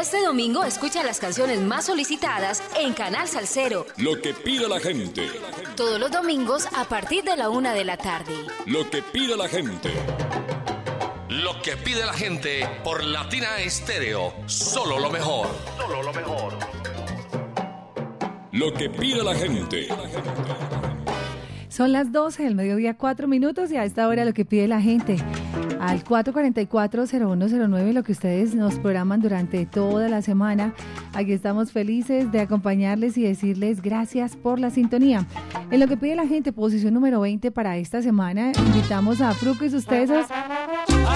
[0.00, 3.84] Este domingo escucha las canciones más solicitadas en Canal Salcero.
[3.96, 5.26] Lo que pide la gente.
[5.74, 8.32] Todos los domingos a partir de la una de la tarde.
[8.66, 9.90] Lo que pide la gente.
[11.28, 14.32] Lo que pide la gente por Latina Estéreo.
[14.46, 15.48] Solo lo mejor.
[15.76, 16.58] Solo lo mejor.
[18.52, 19.88] Lo que pide la gente.
[21.68, 24.80] Son las 12 del mediodía, 4 minutos y a esta hora lo que pide la
[24.80, 25.16] gente.
[25.88, 30.74] Al 444-0109, lo que ustedes nos programan durante toda la semana.
[31.14, 35.24] Aquí estamos felices de acompañarles y decirles gracias por la sintonía.
[35.70, 39.64] En lo que pide la gente, posición número 20 para esta semana, invitamos a Fruco
[39.64, 40.26] y sus tesos,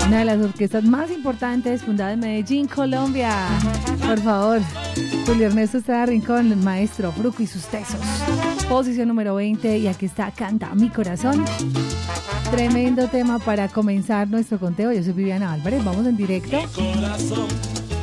[0.07, 3.49] una de las orquestas más importantes fundada en Medellín, Colombia.
[4.01, 4.61] Por favor,
[5.27, 8.01] Julio Ernesto está Rincón, maestro Fruco y sus tesos.
[8.71, 11.45] Posición número 20 y aquí está Canta mi corazón.
[12.53, 14.93] Tremendo tema para comenzar nuestro conteo.
[14.93, 16.61] Yo soy Viviana Álvarez, vamos en directo.
[16.61, 17.49] Mi corazón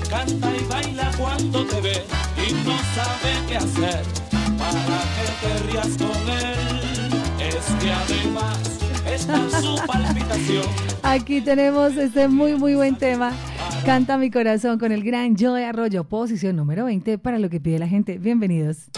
[0.09, 2.03] canta y baila cuando te ve
[2.35, 4.03] y no sabe qué hacer
[4.57, 6.57] para que te rías con él.
[7.39, 10.63] Es que además está su palpitación.
[11.03, 13.31] Aquí tenemos este muy, muy buen tema.
[13.85, 17.77] Canta mi corazón con el gran Joe Arroyo, posición número 20 para lo que pide
[17.77, 18.17] la gente.
[18.17, 18.89] Bienvenidos.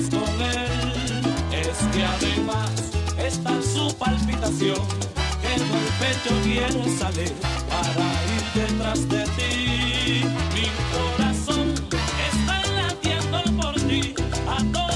[0.00, 1.22] Con él.
[1.52, 2.70] Es que además
[3.18, 4.80] está su palpitación
[5.40, 7.32] que en el pecho quiere salir
[7.68, 10.24] para ir detrás de ti.
[10.54, 11.74] Mi corazón
[12.32, 14.14] está latiendo por ti
[14.48, 14.91] a toda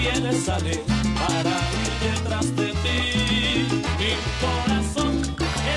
[0.00, 0.82] pecho quiere salir
[1.14, 1.50] para
[1.82, 3.68] ir detrás de ti.
[3.98, 5.22] Mi corazón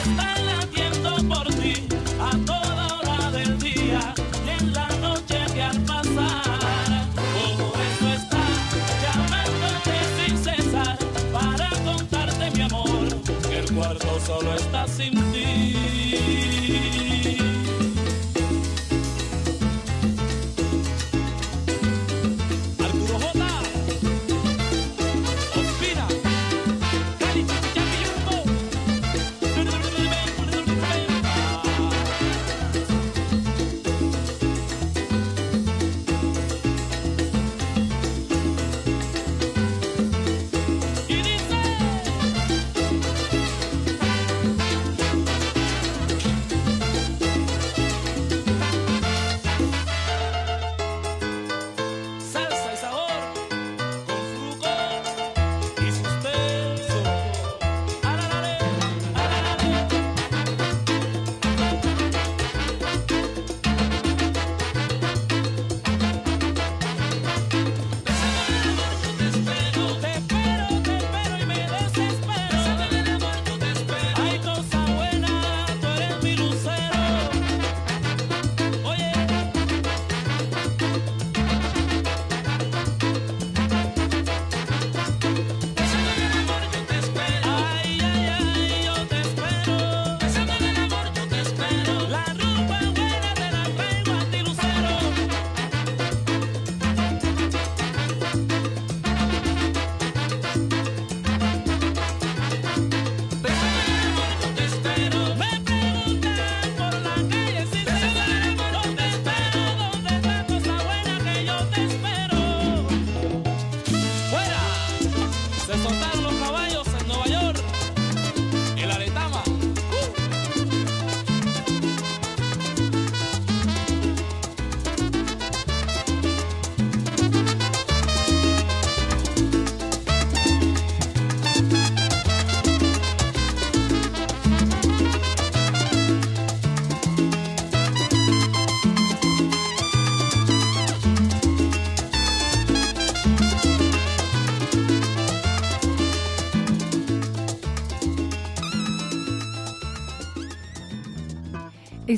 [0.01, 1.87] está latiendo por ti
[2.19, 4.13] a toda hora del día
[4.45, 7.07] y en la noche que al pasar.
[7.57, 8.43] Por eso está
[9.03, 10.97] llamándote sin cesar
[11.31, 13.07] para contarte mi amor
[13.49, 15.12] que el cuarto solo está sin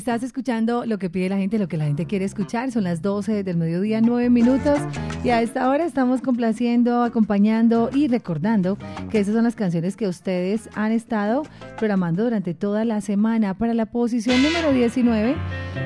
[0.06, 2.70] Estás escuchando lo que pide la gente, lo que la gente quiere escuchar.
[2.70, 4.78] Son las 12 del mediodía, 9 minutos.
[5.24, 8.78] Y a esta hora estamos complaciendo, acompañando y recordando
[9.10, 11.42] que esas son las canciones que ustedes han estado
[11.76, 13.54] programando durante toda la semana.
[13.54, 15.34] Para la posición número 19,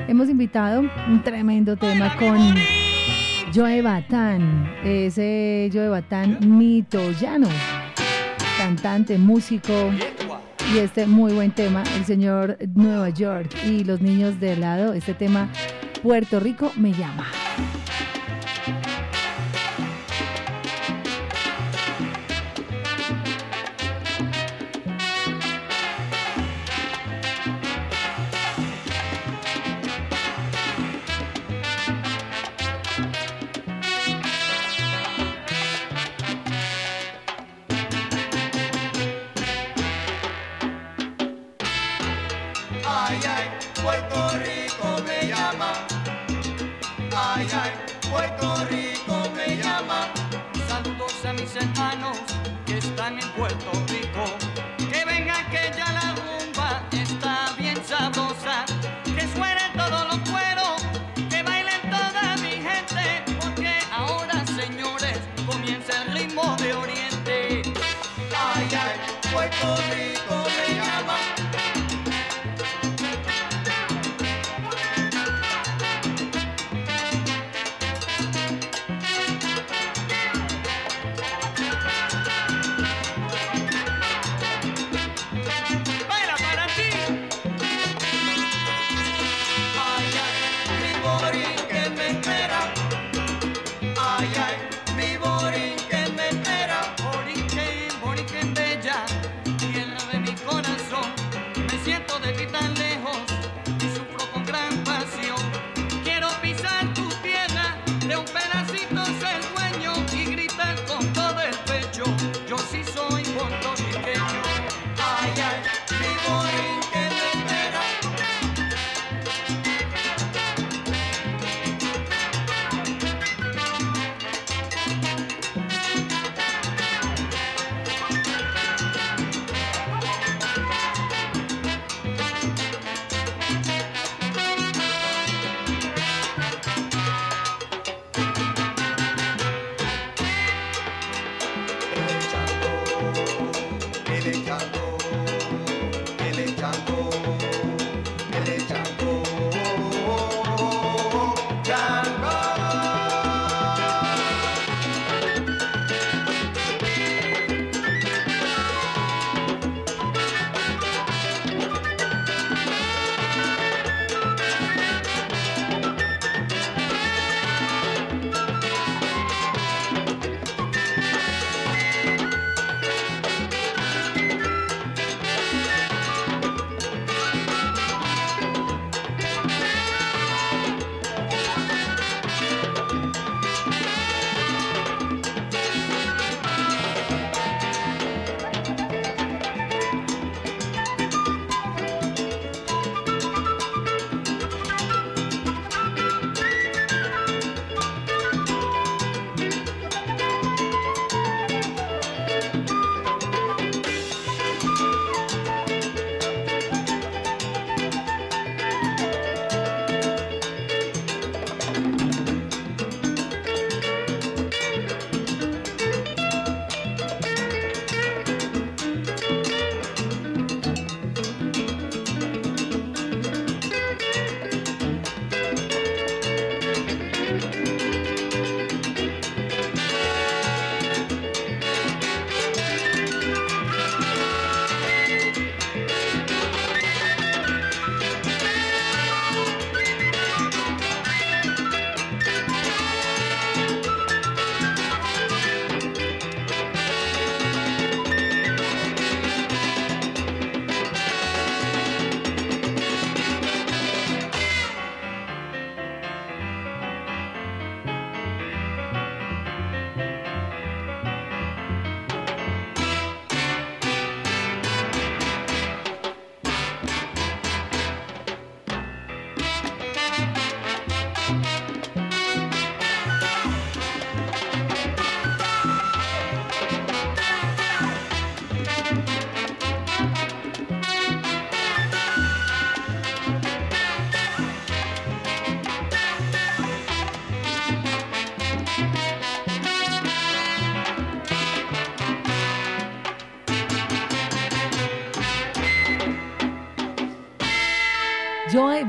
[0.07, 2.37] hemos invitado un tremendo tema con
[3.55, 4.71] Joe Batán.
[4.83, 7.47] Ese Joe Batán mitoyano,
[8.59, 9.73] cantante, músico
[10.73, 15.13] y este muy buen tema, el señor Nueva York y los niños de lado, este
[15.13, 15.49] tema
[16.01, 17.40] Puerto Rico me llama.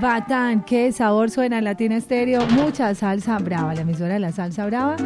[0.02, 4.66] Batán, qué sabor suena en Latina Estéreo, mucha salsa brava, la emisora de la salsa
[4.66, 4.96] brava.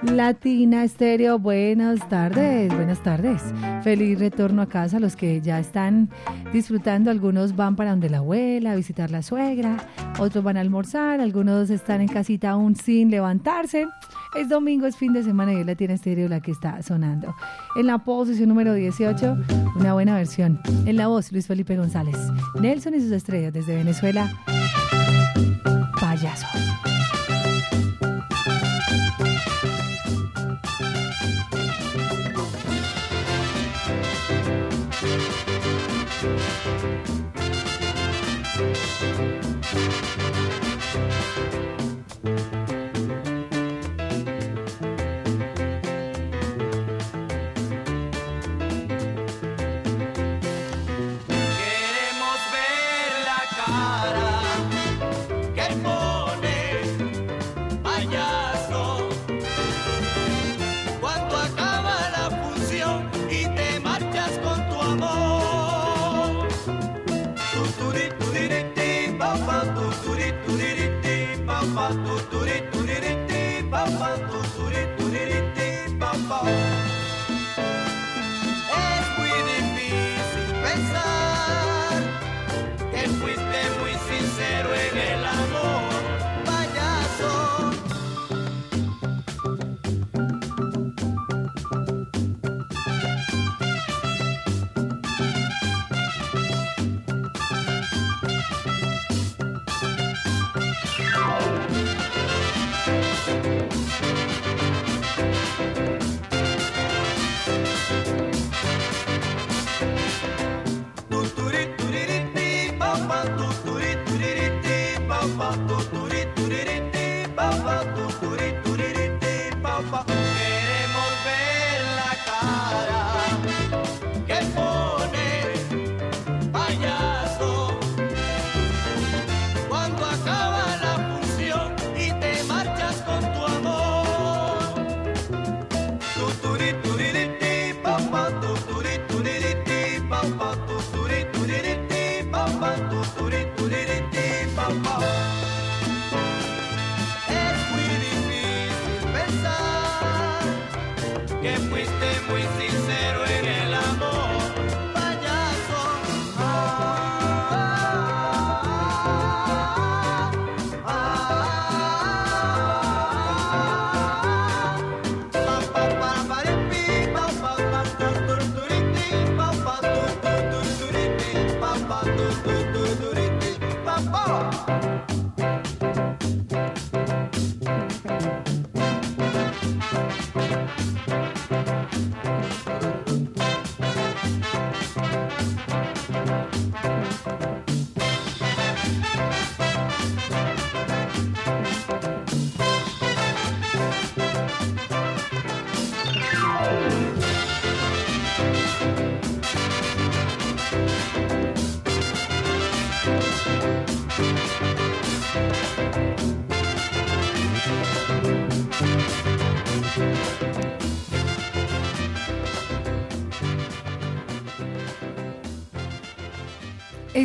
[0.00, 3.42] Latina Estéreo, buenas tardes, buenas tardes.
[3.82, 6.08] Feliz retorno a casa, los que ya están
[6.54, 9.76] disfrutando, algunos van para donde la abuela, a visitar la suegra,
[10.18, 13.88] otros van a almorzar, algunos están en casita aún sin levantarse.
[14.34, 17.34] Es domingo, es fin de semana y es Latina Estéreo la que está sonando.
[17.76, 19.36] En la posición número 18,
[19.76, 20.60] una buena versión.
[20.86, 22.16] En la voz, Luis Felipe González.
[22.60, 24.30] Nelson y sus estrellas desde Venezuela.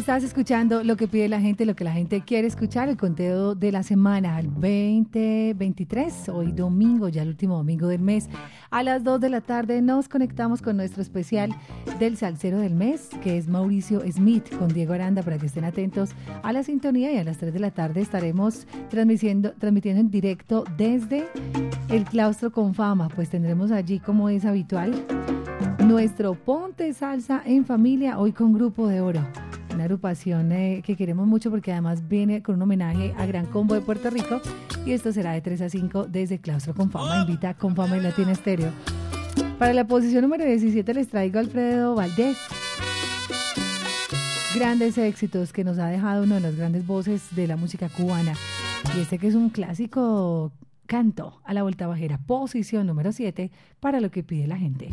[0.05, 3.55] Estás escuchando lo que pide la gente, lo que la gente quiere escuchar, el conteo
[3.55, 8.29] de la semana, el 2023, hoy domingo, ya el último domingo del mes.
[8.69, 11.55] A las 2 de la tarde nos conectamos con nuestro especial
[11.97, 16.11] del salsero del mes, que es Mauricio Smith, con Diego Aranda, para que estén atentos
[16.43, 20.65] a la sintonía y a las 3 de la tarde estaremos transmitiendo, transmitiendo en directo
[20.77, 21.25] desde
[21.89, 24.93] el claustro con fama, pues tendremos allí, como es habitual,
[25.79, 29.21] nuestro Ponte Salsa en familia, hoy con Grupo de Oro
[29.75, 33.75] una agrupación eh, que queremos mucho porque además viene con un homenaje a Gran Combo
[33.75, 34.41] de Puerto Rico
[34.85, 37.97] y esto será de 3 a 5 desde Claustro con Fama, invita a con Fama
[37.97, 38.71] y Latina Estéreo.
[39.59, 42.37] Para la posición número 17 les traigo a Alfredo Valdés.
[44.55, 48.33] Grandes éxitos que nos ha dejado uno de las grandes voces de la música cubana.
[48.95, 50.53] Y este que es un clásico
[50.85, 53.51] canto a la vuelta bajera, posición número 7
[53.81, 54.89] para lo que pide la gente.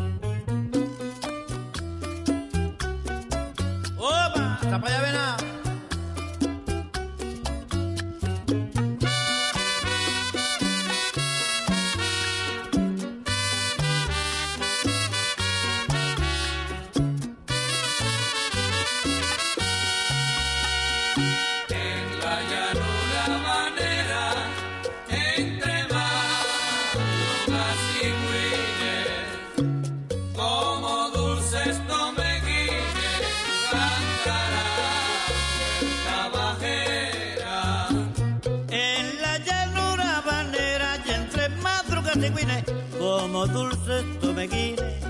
[4.72, 4.78] ¡Opa!
[4.78, 5.41] ¡Está para allá, vena!
[43.42, 45.02] como dulces tomeguines,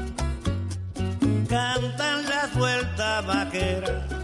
[1.49, 4.22] cantan las vueltas vaqueras.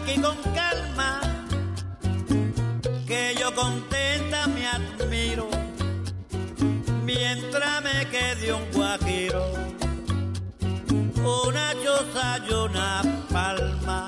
[0.00, 1.20] aquí con calma,
[3.06, 5.48] que yo contenta me admiro,
[7.04, 9.44] mientras me quede un guajiro,
[11.16, 13.99] una choza y una palma.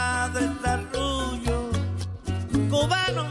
[0.00, 0.56] cantado el
[2.68, 3.26] cubano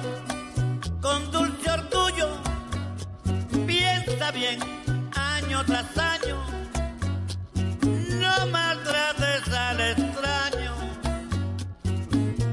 [1.02, 2.30] con dulce orgullo.
[3.66, 4.60] Piensa bien
[5.16, 6.38] año tras año,
[8.22, 10.74] no maltrates al extraño,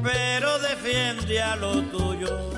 [0.03, 2.56] pero defiende a lo tuyo.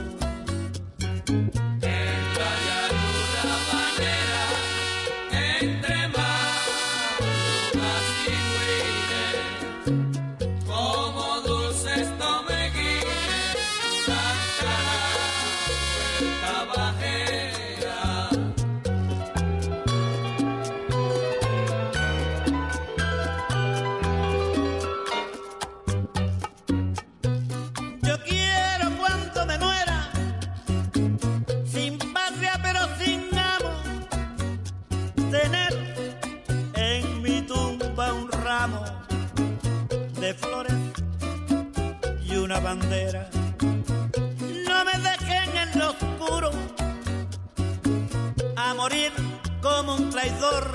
[49.88, 50.74] como un traidor.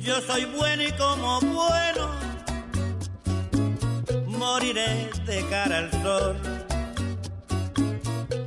[0.00, 2.10] Yo soy bueno y como bueno
[4.26, 6.36] moriré de cara al sol.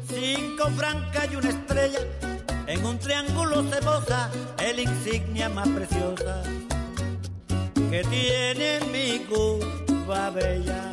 [0.07, 1.99] Cinco francas y una estrella
[2.67, 6.43] en un triángulo se posa el insignia más preciosa
[7.89, 10.88] que tiene mi Cuba bella.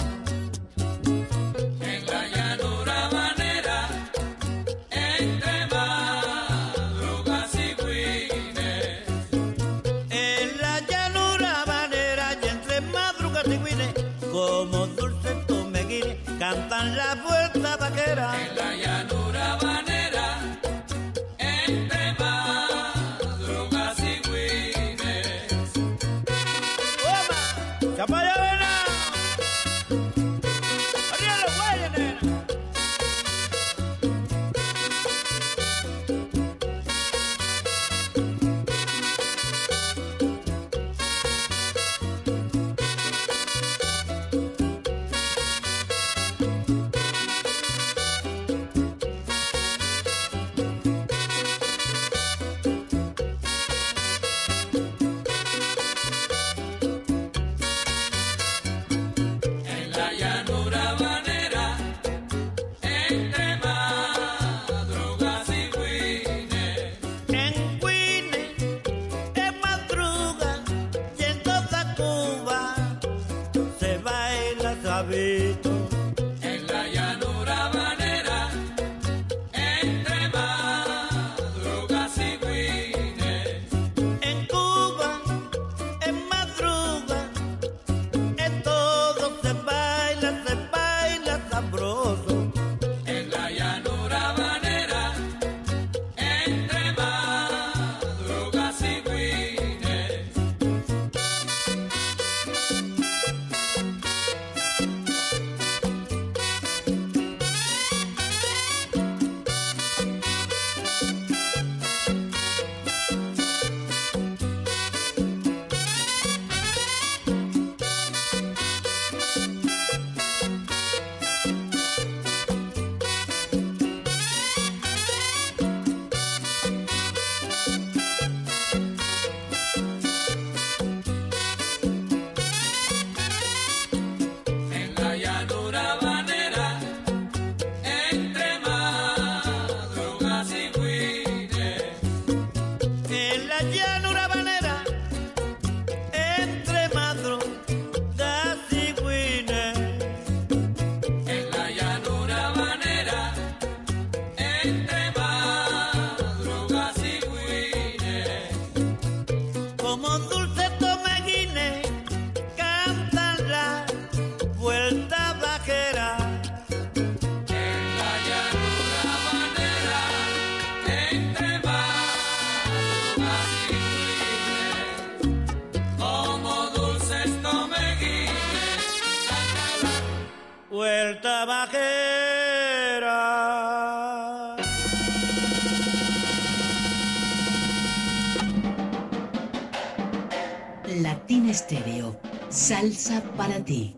[193.36, 193.96] Para ti.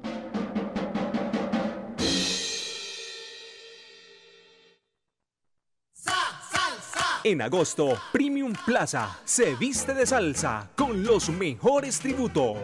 [7.24, 12.56] En agosto, Premium Plaza se viste de salsa con los mejores tributos.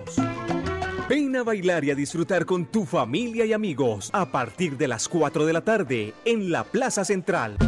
[1.09, 5.07] Ven a bailar y a disfrutar con tu familia y amigos a partir de las
[5.07, 7.59] 4 de la tarde en la Plaza Central.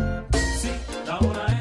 [1.21, 1.56] Hoy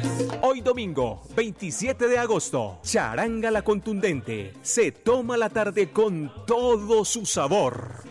[0.66, 8.02] domingo, 27 de agosto, Charanga la Contundente se toma la tarde con todo su sabor.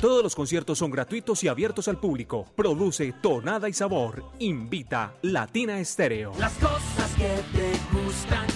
[0.00, 2.46] Todos los conciertos son gratuitos y abiertos al público.
[2.56, 4.24] Produce Tonada y Sabor.
[4.38, 6.32] Invita Latina Estéreo.
[6.38, 8.46] Las cosas que te gustan,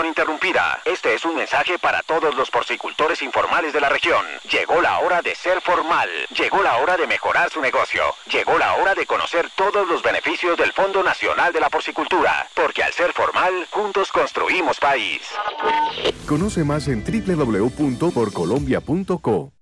[0.00, 0.80] Interrumpida.
[0.86, 4.24] Este es un mensaje para todos los porcicultores informales de la región.
[4.50, 6.08] Llegó la hora de ser formal.
[6.34, 8.02] Llegó la hora de mejorar su negocio.
[8.30, 12.48] Llegó la hora de conocer todos los beneficios del Fondo Nacional de la Porcicultura.
[12.54, 15.20] Porque al ser formal, juntos construimos país.
[16.26, 19.52] Conoce más en www.porcolombia.co.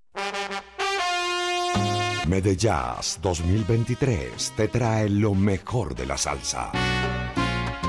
[2.29, 6.71] Medellas 2023 te trae lo mejor de la salsa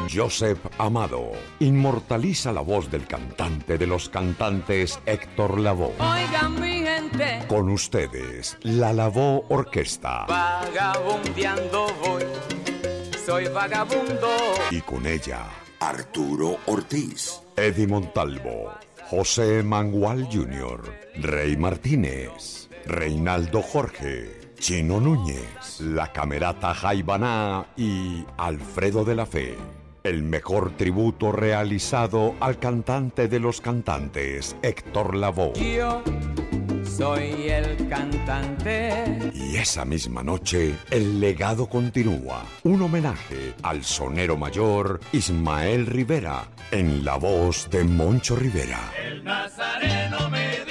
[0.10, 5.94] Joseph Amado inmortaliza la voz del cantante de los cantantes Héctor Lavoe.
[6.00, 7.46] Oigan mi gente.
[7.48, 10.26] Con ustedes, la Lavoe Orquesta.
[10.28, 12.24] Vagabundeando voy,
[13.26, 14.30] soy vagabundo.
[14.70, 15.48] Y con ella,
[15.80, 18.72] Arturo Ortiz, Eddie Montalvo,
[19.10, 20.82] José Mangual Jr.,
[21.16, 24.40] Rey Martínez, Reinaldo Jorge.
[24.62, 29.58] Chino Núñez, la camerata Jaibaná y Alfredo de la Fe
[30.04, 35.54] el mejor tributo realizado al cantante de los cantantes, Héctor Lavoe.
[35.54, 36.04] Yo
[36.84, 39.32] soy el cantante.
[39.34, 42.44] Y esa misma noche, el legado continúa.
[42.64, 48.80] Un homenaje al sonero mayor Ismael Rivera, en la voz de Moncho Rivera.
[49.04, 50.71] El nazareno me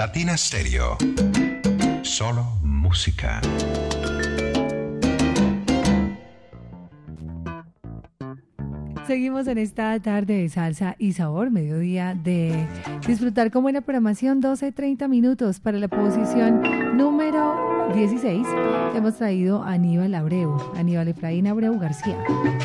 [0.00, 0.96] Latina Stereo.
[2.00, 3.42] Solo música.
[9.06, 12.66] Seguimos en esta tarde de salsa y sabor, mediodía de
[13.06, 16.62] disfrutar con buena programación, 12-30 minutos para la posición
[16.96, 18.46] número 16.
[18.94, 22.16] Hemos traído a Aníbal Abreu, Aníbal Efraín Abreu García,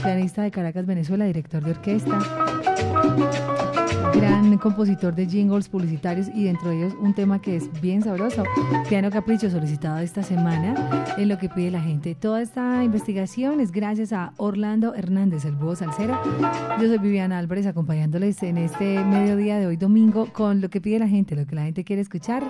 [0.02, 2.18] pianista de Caracas, Venezuela, director de orquesta
[4.16, 8.44] gran compositor de jingles publicitarios y dentro de ellos un tema que es bien sabroso,
[8.90, 12.16] Piano Capricho, solicitado esta semana en lo que pide la gente.
[12.16, 16.20] Toda esta investigación es gracias a Orlando Hernández, el búho salsero.
[16.80, 21.00] Yo soy Viviana Álvarez acompañándoles en este mediodía de hoy domingo con lo que pide
[21.00, 22.44] la gente, lo que la gente quiere escuchar.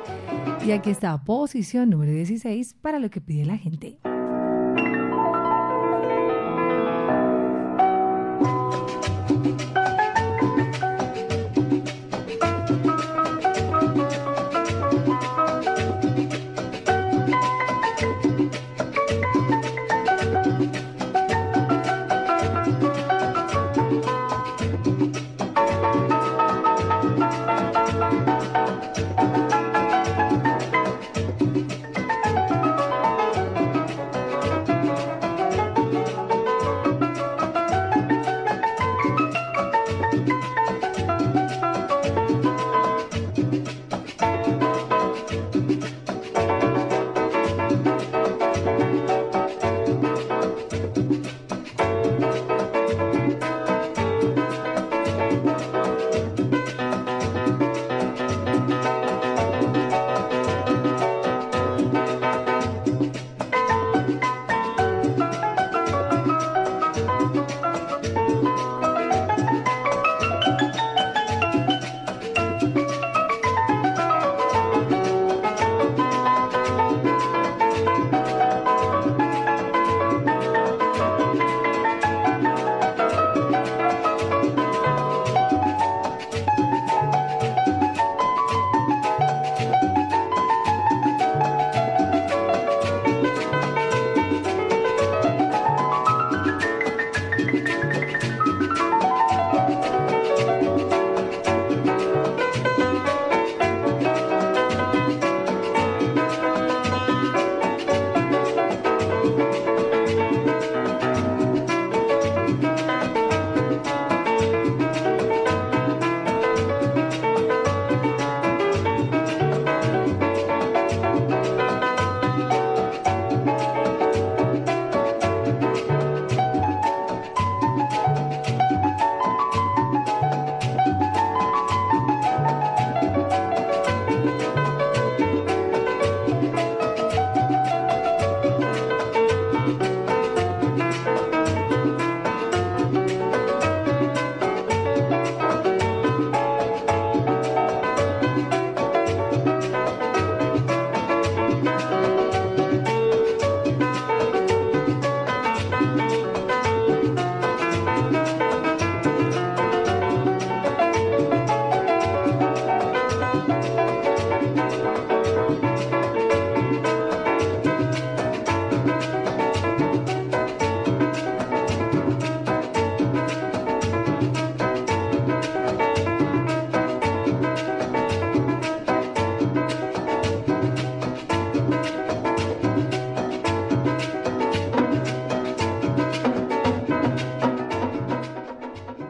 [0.66, 3.98] Y aquí está posición número 16 para lo que pide la gente.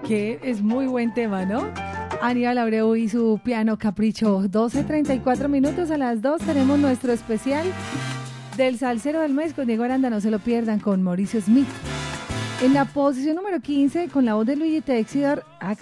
[0.07, 1.67] Es muy buen tema, ¿no?
[2.21, 4.43] Aníbal Abreu y su piano capricho.
[4.43, 7.65] 12.34 minutos a las 2 tenemos nuestro especial
[8.55, 10.09] del Salcero del Mes con Diego Aranda.
[10.09, 11.67] No se lo pierdan con Mauricio Smith.
[12.61, 15.75] En la posición número 15, con la voz de Luigi Texidor, ah,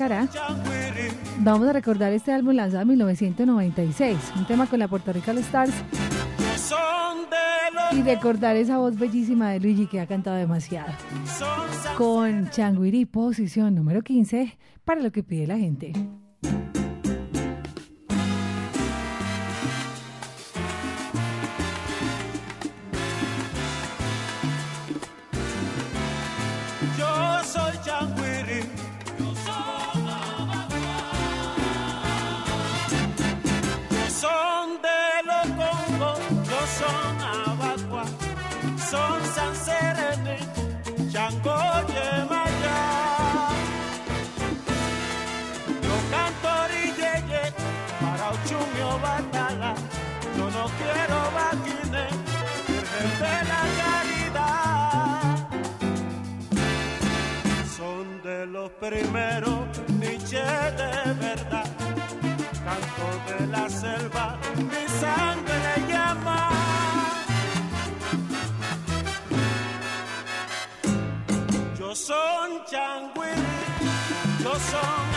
[1.40, 4.18] vamos a recordar este álbum lanzado en 1996.
[4.38, 5.74] Un tema con la Puerto Rico Stars.
[7.96, 10.92] Y recordar esa voz bellísima de Luigi que ha cantado demasiado.
[11.96, 15.94] Con Changuiri, posición número 15, para lo que pide la gente.
[58.90, 59.66] primero,
[60.00, 60.44] Nietzsche
[60.80, 61.66] de verdad.
[62.66, 66.50] Canto de la selva, mi sangre le llama.
[71.80, 73.34] Yo soy changuí,
[74.44, 75.13] yo soy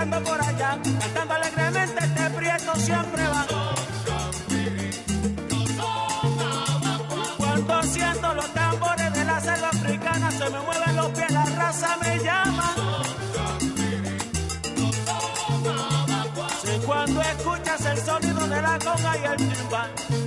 [0.00, 3.46] cantando por allá, cantando alegremente este prieto siempre va.
[7.36, 11.96] Cuando siento los tambores de la selva africana, se me mueven los pies, la raza
[12.02, 12.74] me llama.
[16.62, 20.19] Si cuando escuchas el sonido de la conga y el timbal.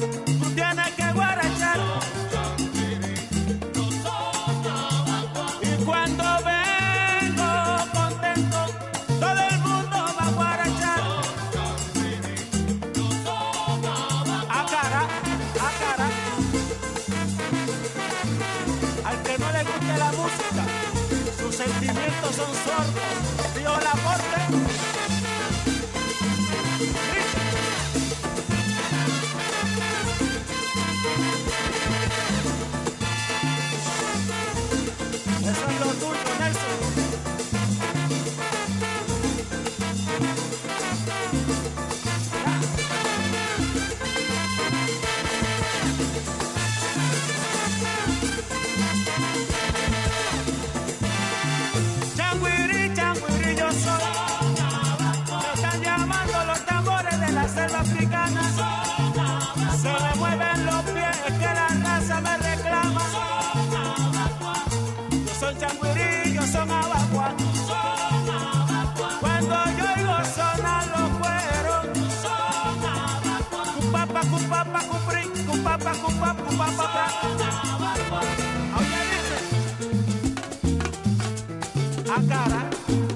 [82.16, 83.13] Ah, caralho.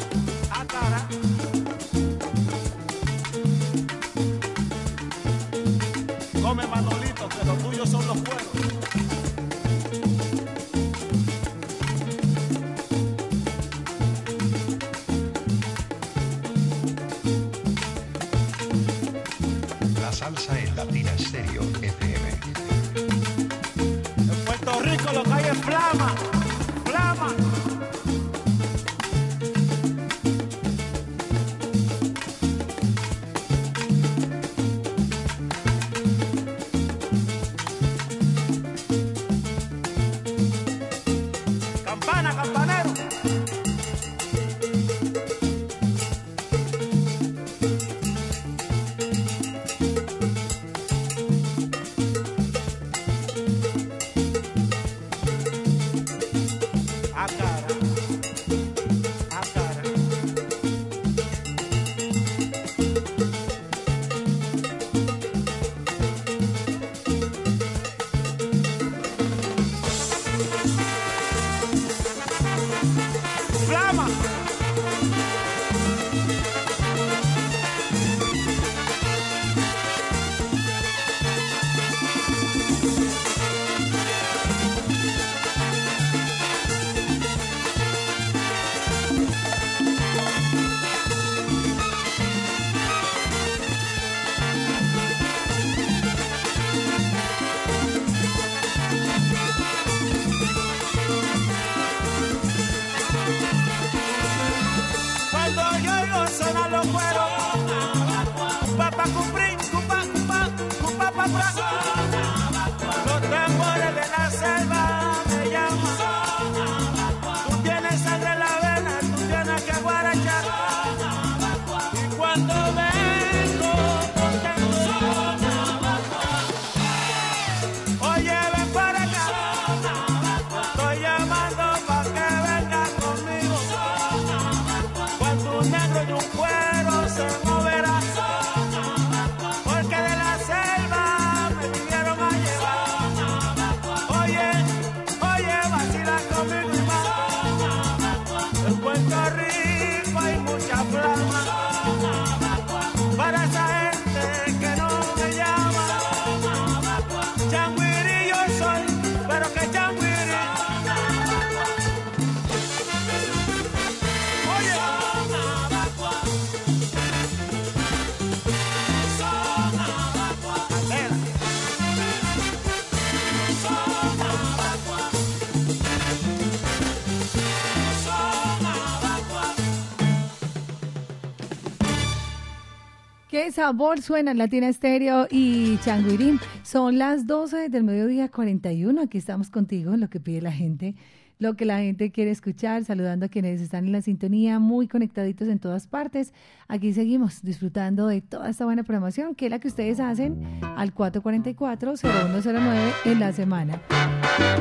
[183.58, 186.40] Sabor suena en Latina Estéreo y Changuirín.
[186.62, 189.02] Son las 12 del mediodía 41.
[189.02, 190.94] Aquí estamos contigo en lo que pide la gente,
[191.40, 195.48] lo que la gente quiere escuchar, saludando a quienes están en la sintonía, muy conectaditos
[195.48, 196.34] en todas partes.
[196.68, 200.44] Aquí seguimos disfrutando de toda esta buena programación, que es la que ustedes hacen
[200.76, 203.82] al 444-0109 en la semana.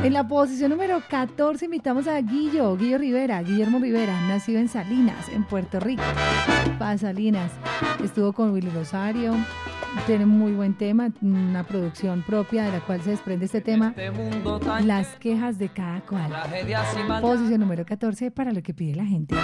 [0.03, 5.29] En la posición número 14 invitamos a Guillo, Guillo Rivera, Guillermo Rivera, nacido en Salinas,
[5.31, 6.03] en Puerto Rico.
[6.79, 7.51] Para Salinas.
[8.03, 9.35] Estuvo con Willy Rosario.
[10.07, 13.95] Tiene muy buen tema, una producción propia de la cual se desprende este tema.
[14.85, 16.31] Las quejas de cada cual.
[17.21, 19.37] Posición número 14 para lo que pide la gente.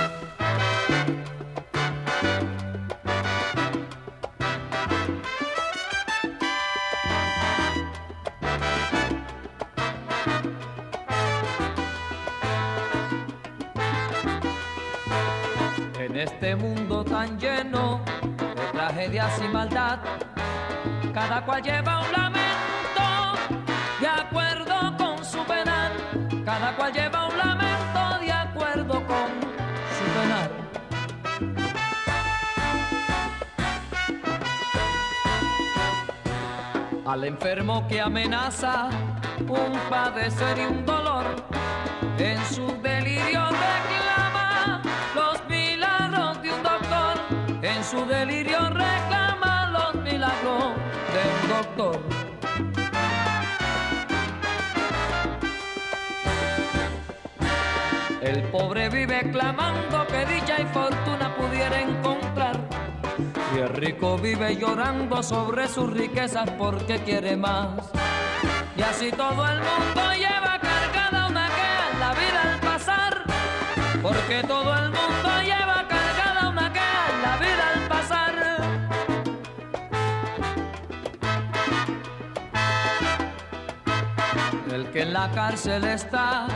[16.01, 18.01] En este mundo tan lleno
[18.37, 20.01] de tragedias y maldad,
[21.15, 22.42] cada cual lleva un lamento
[26.93, 29.29] lleva un lamento de acuerdo con
[29.97, 30.51] su penal.
[37.07, 38.91] Al enfermo que amenaza
[39.41, 41.25] un padecer y un dolor,
[42.19, 44.83] en su delirio reclama
[45.15, 47.19] los milagros de un doctor.
[47.63, 50.75] En su delirio reclama los milagros
[51.13, 52.32] de un doctor.
[58.33, 62.59] El pobre vive clamando que dicha y fortuna pudiera encontrar.
[63.55, 67.91] Y el rico vive llorando sobre sus riquezas porque quiere más.
[68.75, 73.23] Y así todo el mundo lleva cargada una queja en la vida al pasar.
[74.01, 78.33] Porque todo el mundo lleva cargada una queja en la vida al pasar.
[84.73, 86.47] El que en la cárcel está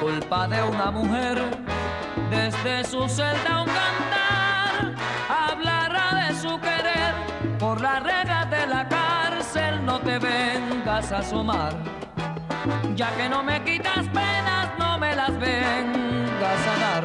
[0.00, 1.38] culpa de una mujer,
[2.30, 4.94] desde su celda un cantar
[5.28, 7.14] hablará de su querer.
[7.58, 11.74] Por las reglas de la cárcel no te vengas a asomar,
[12.94, 17.04] ya que no me quitas penas, no me las vengas a dar.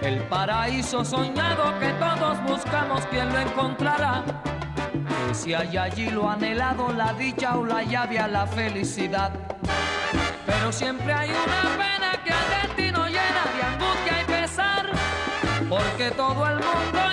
[0.00, 4.22] El paraíso soñado que todos buscamos, ¿quién lo encontrará?
[5.36, 9.30] Si hay allí lo anhelado, la dicha o la llave a la felicidad.
[10.46, 14.90] Pero siempre hay una pena que al destino llena de angustia y pesar,
[15.68, 17.05] porque todo el mundo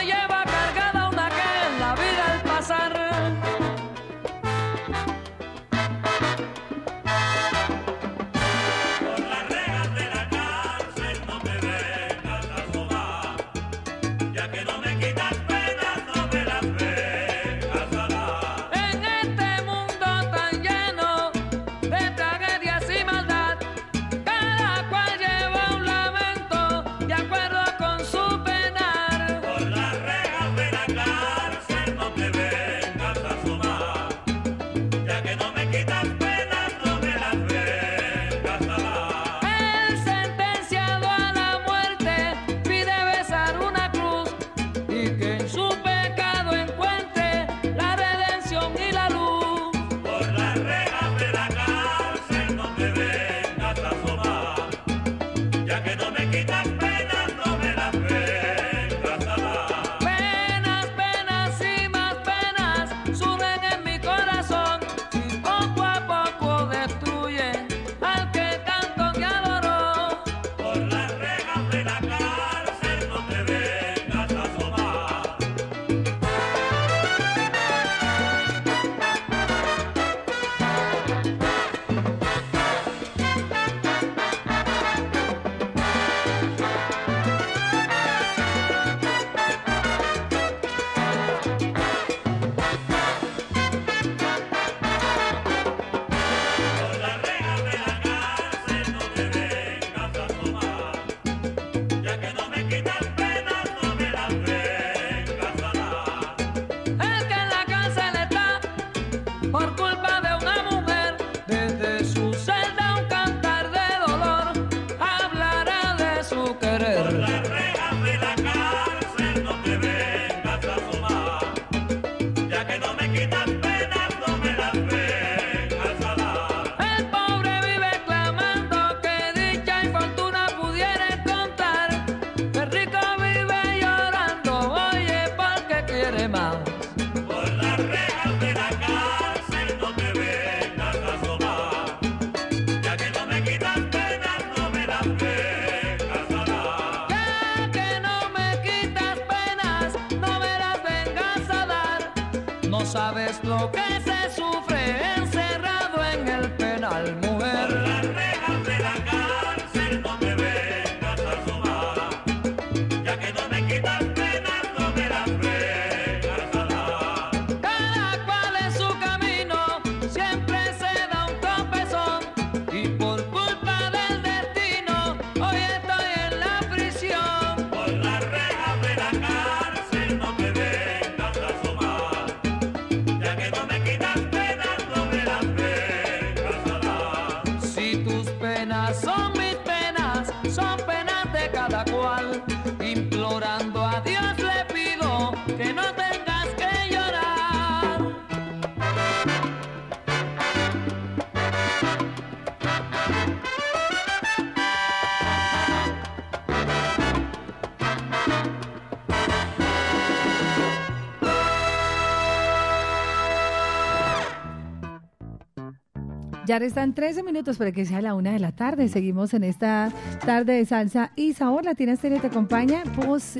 [216.53, 218.87] Ya restan 13 minutos para que sea la una de la tarde.
[218.87, 219.89] Seguimos en esta
[220.23, 221.65] tarde de salsa y sabor.
[221.65, 222.83] Latina Estéreo te acompaña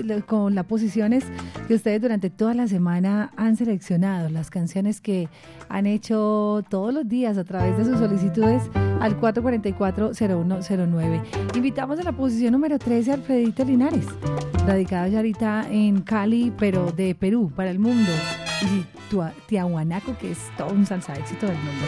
[0.04, 1.24] lo- con las posiciones
[1.68, 5.30] que ustedes durante toda la semana han seleccionado, las canciones que
[5.70, 8.64] han hecho todos los días a través de sus solicitudes
[9.00, 11.22] al 444-0109.
[11.56, 14.08] Invitamos a la posición número 13 a Alfredito Linares,
[14.66, 18.10] radicado ya ahorita en Cali, pero de Perú, para el mundo.
[18.64, 18.84] Y
[19.46, 21.86] Tiahuanaco, que es todo un salsa éxito del mundo.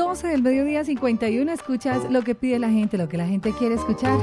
[0.00, 1.52] 12 del mediodía 51.
[1.52, 4.18] Escuchas lo que pide la gente, lo que la gente quiere escuchar.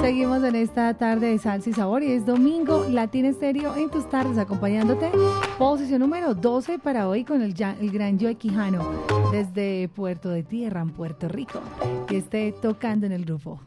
[0.00, 4.10] Seguimos en esta tarde de salsa y sabor y es domingo Latina Estéreo en tus
[4.10, 5.12] tardes acompañándote.
[5.58, 8.84] Posición número 12 para hoy con el, el gran Joe Quijano
[9.30, 11.60] desde Puerto de Tierra en Puerto Rico
[12.08, 13.60] que esté tocando en el grupo.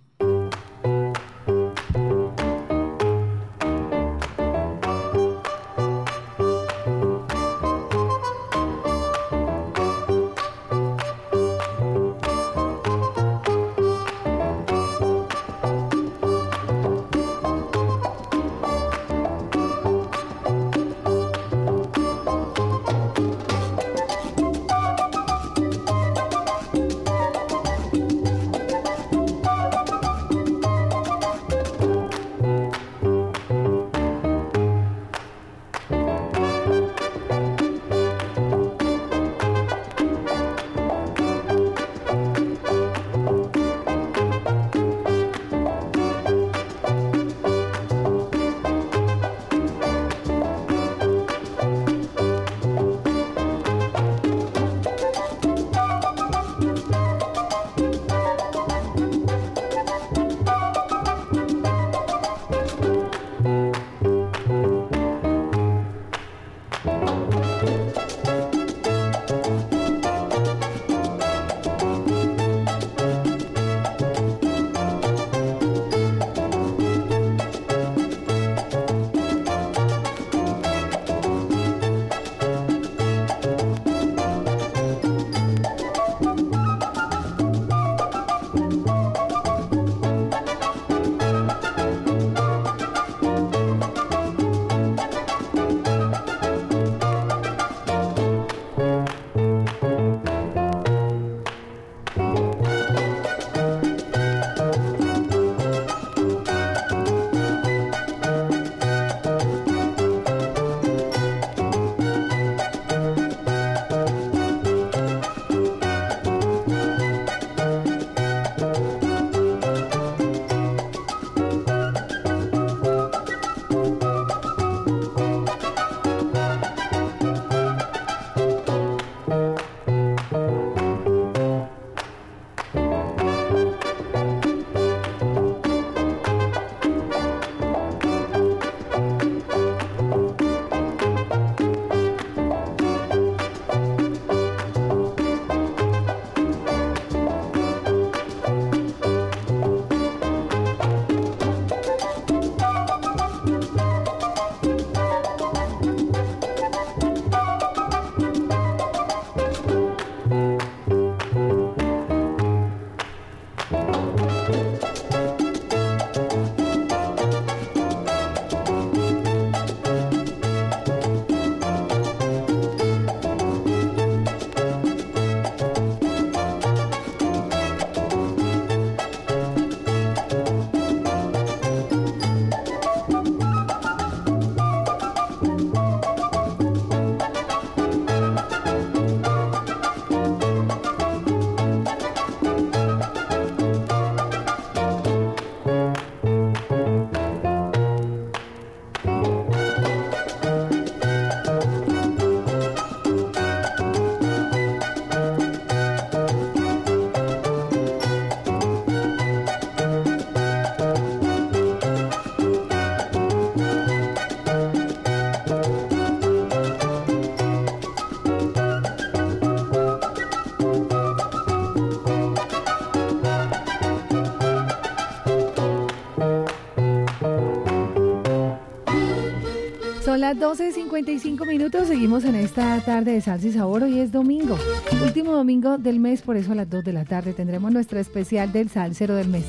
[230.25, 234.57] Las 12.55 minutos, seguimos en esta tarde de salsa y sabor, hoy es domingo,
[235.03, 238.51] último domingo del mes, por eso a las 2 de la tarde tendremos nuestra especial
[238.51, 239.45] del salsero del mes.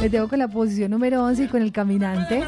[0.00, 2.44] Les dejo con la posición número 11 y con el caminante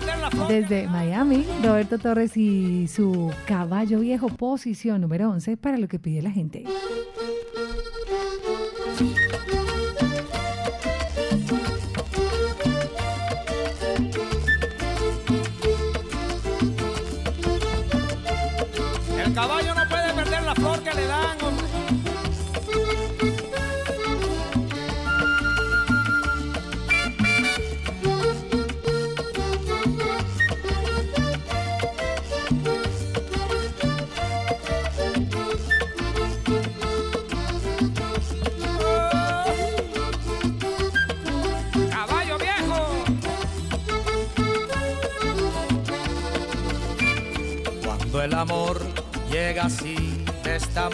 [0.46, 6.22] desde Miami, Roberto Torres y su caballo viejo, posición número 11 para lo que pide
[6.22, 6.62] la gente.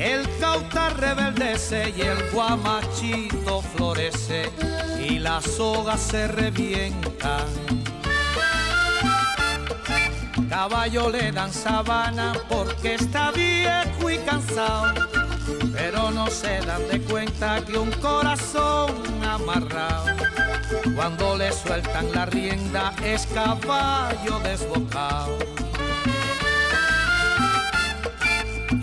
[0.00, 4.50] El cauta rebeldece y el guamachito florece
[4.98, 7.44] y la soga se revienta.
[10.48, 15.06] Caballo le dan sabana porque está viejo y cansado,
[15.74, 20.16] pero no se dan de cuenta que un corazón amarrado,
[20.96, 25.69] cuando le sueltan la rienda es caballo desbocado.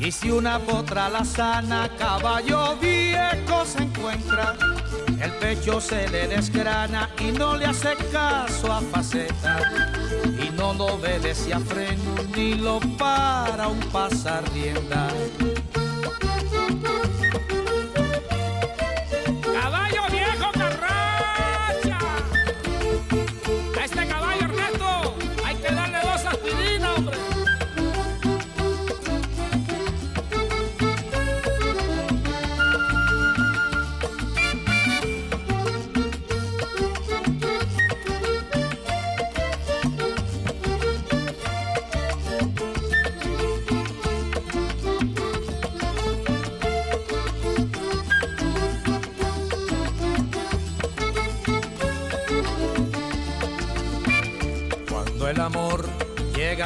[0.08, 4.56] Y si una potra la sana, caballo viejo se encuentra,
[5.20, 9.60] el pecho se le desgrana y no le hace caso a faceta.
[10.42, 14.46] Y no lo obedece a freno ni lo para un pasar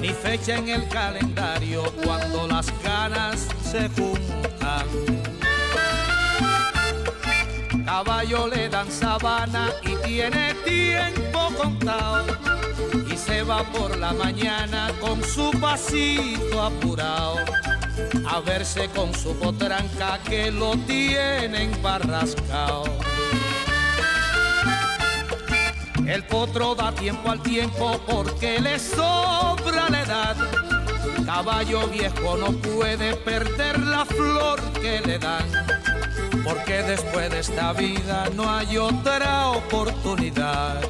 [0.00, 4.86] ni fecha en el calendario cuando las ganas se juntan.
[7.84, 12.26] Caballo le dan sabana y tiene tiempo contado
[13.10, 17.38] y se va por la mañana con su pasito apurado
[18.26, 22.84] a verse con su potranca que lo tienen barrascao.
[26.06, 29.67] El potro da tiempo al tiempo porque le sobra
[31.24, 35.46] Caballo viejo no puede perder la flor que le dan.
[36.42, 40.80] Porque después de esta vida no hay otra oportunidad.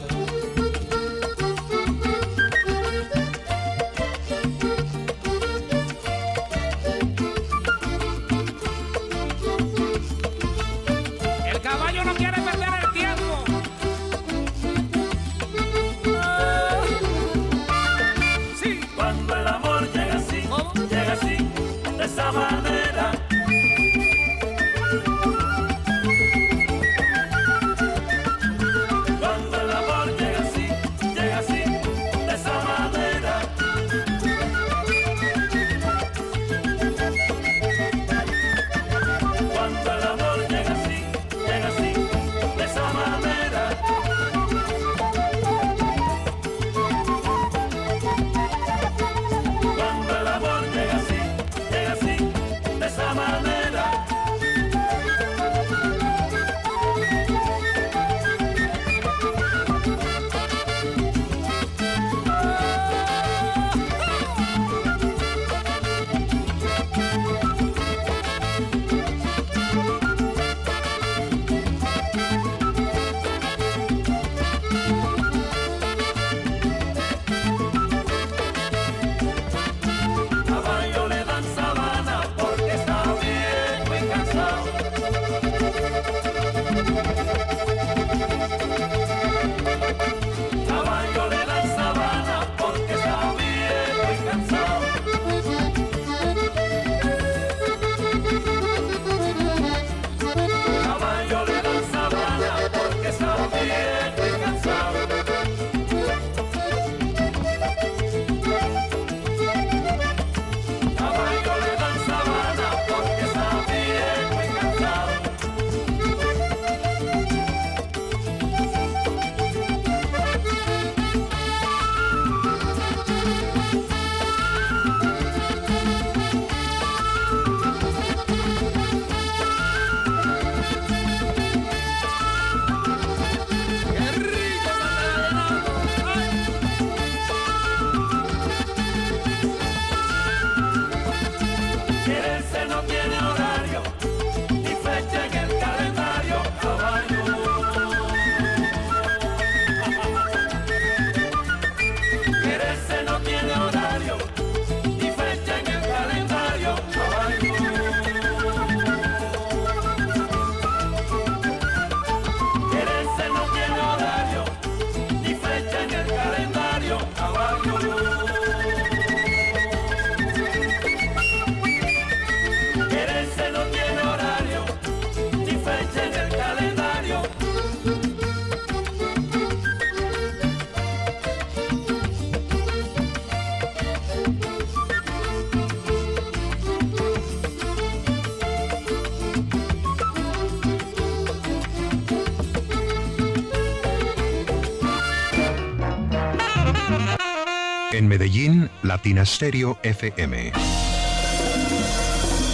[198.88, 200.50] Latina Stereo FM.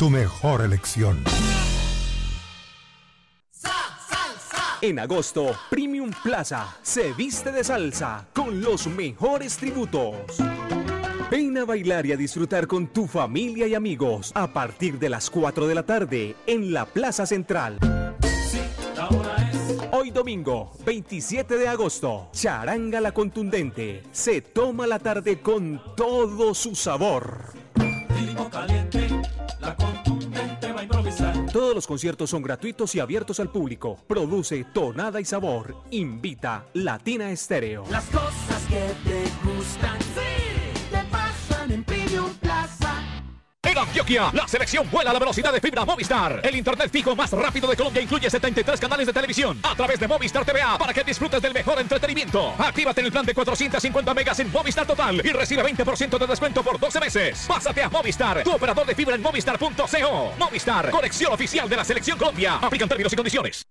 [0.00, 1.22] Tu mejor elección.
[4.82, 10.16] En agosto, Premium Plaza se viste de salsa con los mejores tributos.
[11.30, 15.30] Ven a bailar y a disfrutar con tu familia y amigos a partir de las
[15.30, 17.78] 4 de la tarde en la Plaza Central.
[20.24, 27.52] Domingo, 27 de agosto, Charanga la Contundente se toma la tarde con todo su sabor.
[28.50, 29.06] caliente,
[29.60, 31.44] la contundente va a improvisar.
[31.52, 33.98] Todos los conciertos son gratuitos y abiertos al público.
[34.06, 35.76] Produce Tonada y Sabor.
[35.90, 37.84] Invita Latina Estéreo.
[37.90, 40.33] Las cosas que te gustan, sí,
[44.32, 46.40] La selección vuela a la velocidad de fibra Movistar.
[46.42, 50.08] El internet fijo más rápido de Colombia incluye 73 canales de televisión a través de
[50.08, 52.54] Movistar TVA para que disfrutes del mejor entretenimiento.
[52.58, 56.64] Actívate en el plan de 450 megas en Movistar Total y recibe 20% de descuento
[56.64, 57.44] por 12 meses.
[57.46, 60.32] Pásate a Movistar, tu operador de fibra en movistar.co.
[60.38, 62.58] Movistar, conexión oficial de la selección Colombia.
[62.60, 63.64] Aplican términos y condiciones.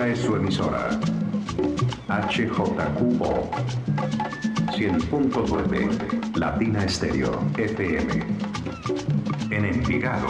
[0.00, 0.98] Esta es su emisora.
[2.08, 3.50] HJQO
[4.72, 8.24] 100.9 Latina Estéreo FM.
[9.50, 10.28] En Envigado.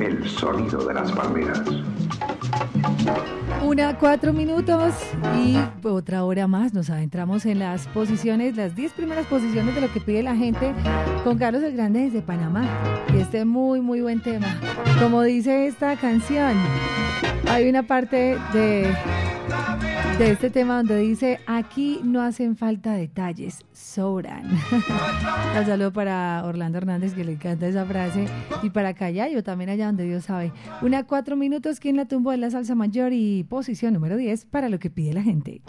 [0.00, 1.62] El sonido de las palmeras.
[3.64, 4.92] Una, cuatro minutos
[5.38, 9.90] y otra hora más nos adentramos en las posiciones, las 10 primeras posiciones de lo
[9.90, 10.74] que pide la gente
[11.24, 12.68] con Carlos el Grande desde Panamá.
[13.14, 14.60] Y este muy, muy buen tema.
[15.00, 16.52] Como dice esta canción,
[17.48, 18.94] hay una parte de,
[20.18, 24.48] de este tema donde dice, aquí no hacen falta detalles, sobran.
[25.58, 28.26] Un saludo para Orlando Hernández que le encanta esa frase
[28.62, 30.52] y para Callayo también allá donde Dios sabe.
[30.82, 34.68] Una, cuatro minutos, quien la tumbó en la salsa mayor y posición número 10 para
[34.68, 35.62] lo que pide la gente.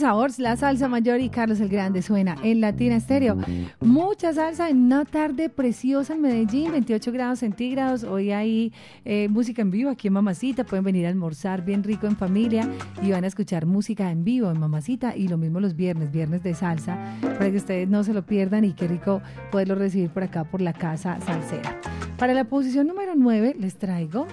[0.00, 3.36] Sabor, la salsa mayor y Carlos el Grande suena en Latina Estéreo.
[3.80, 8.02] Mucha salsa en una tarde preciosa en Medellín, 28 grados centígrados.
[8.02, 8.72] Hoy hay
[9.04, 10.64] eh, música en vivo aquí en Mamacita.
[10.64, 12.68] Pueden venir a almorzar bien rico en familia
[13.02, 15.14] y van a escuchar música en vivo en Mamacita.
[15.14, 18.64] Y lo mismo los viernes, viernes de salsa, para que ustedes no se lo pierdan
[18.64, 19.20] y qué rico
[19.52, 21.78] poderlo recibir por acá por la casa salsera.
[22.18, 24.26] Para la posición número 9 les traigo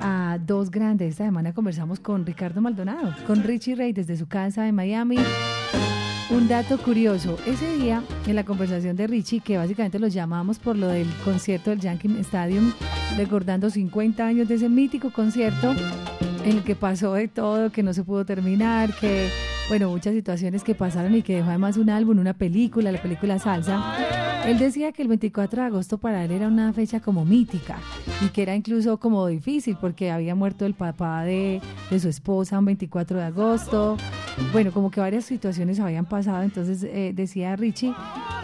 [0.00, 1.10] a dos grandes.
[1.10, 5.18] Esta semana conversamos con Ricardo Maldonado, con Richie Ray desde su casa de Miami.
[6.30, 10.76] Un dato curioso, ese día en la conversación de Richie, que básicamente los llamamos por
[10.76, 12.72] lo del concierto del Yankee Stadium,
[13.16, 15.74] recordando 50 años de ese mítico concierto
[16.44, 19.28] en el que pasó de todo, que no se pudo terminar, que,
[19.70, 23.38] bueno, muchas situaciones que pasaron y que dejó además un álbum, una película, la película
[23.38, 23.80] Salsa.
[24.44, 27.78] Él decía que el 24 de agosto para él era una fecha como mítica
[28.20, 32.58] y que era incluso como difícil porque había muerto el papá de, de su esposa
[32.58, 33.96] un 24 de agosto.
[34.52, 37.94] Bueno, como que varias situaciones habían pasado, entonces eh, decía Richie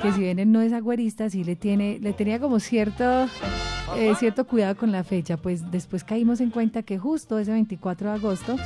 [0.02, 3.26] que si bien él no es agüerista, sí le, tiene, le tenía como cierto,
[3.96, 5.36] eh, cierto cuidado con la fecha.
[5.36, 8.56] Pues después caímos en cuenta que justo ese 24 de agosto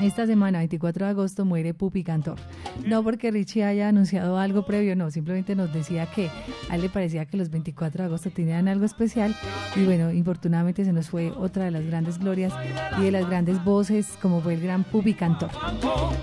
[0.00, 2.38] esta semana, 24 de agosto, muere Pupi Cantor.
[2.86, 6.30] No porque Richie haya anunciado algo previo, no, simplemente nos decía que
[6.68, 9.34] a él le parecía que los 24 de agosto tenían algo especial
[9.76, 12.52] y bueno, infortunadamente se nos fue otra de las grandes glorias
[12.98, 15.50] y de las grandes voces como fue el gran Pupi Cantor.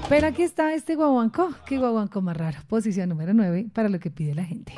[0.09, 4.11] Pero aquí está este guaguancó, qué guaguancó más raro, posición número 9 para lo que
[4.11, 4.73] pide la gente.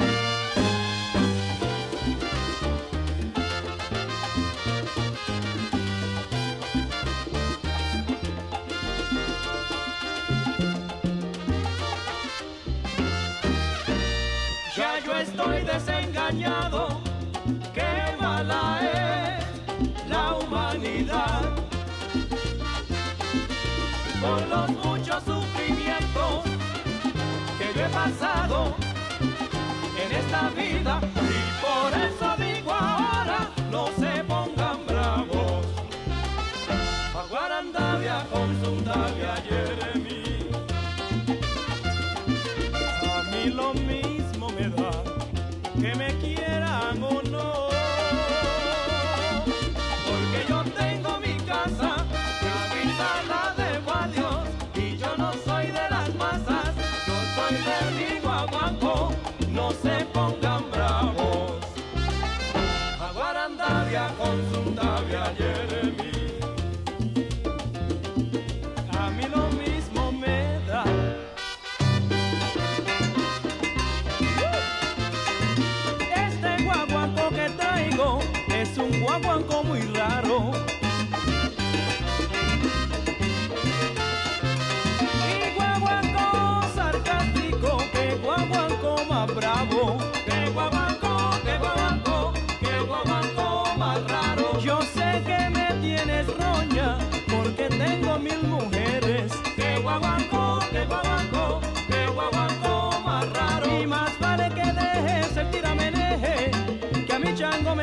[60.13, 61.59] Pongan bravos.
[62.99, 64.63] A Guarandavia con su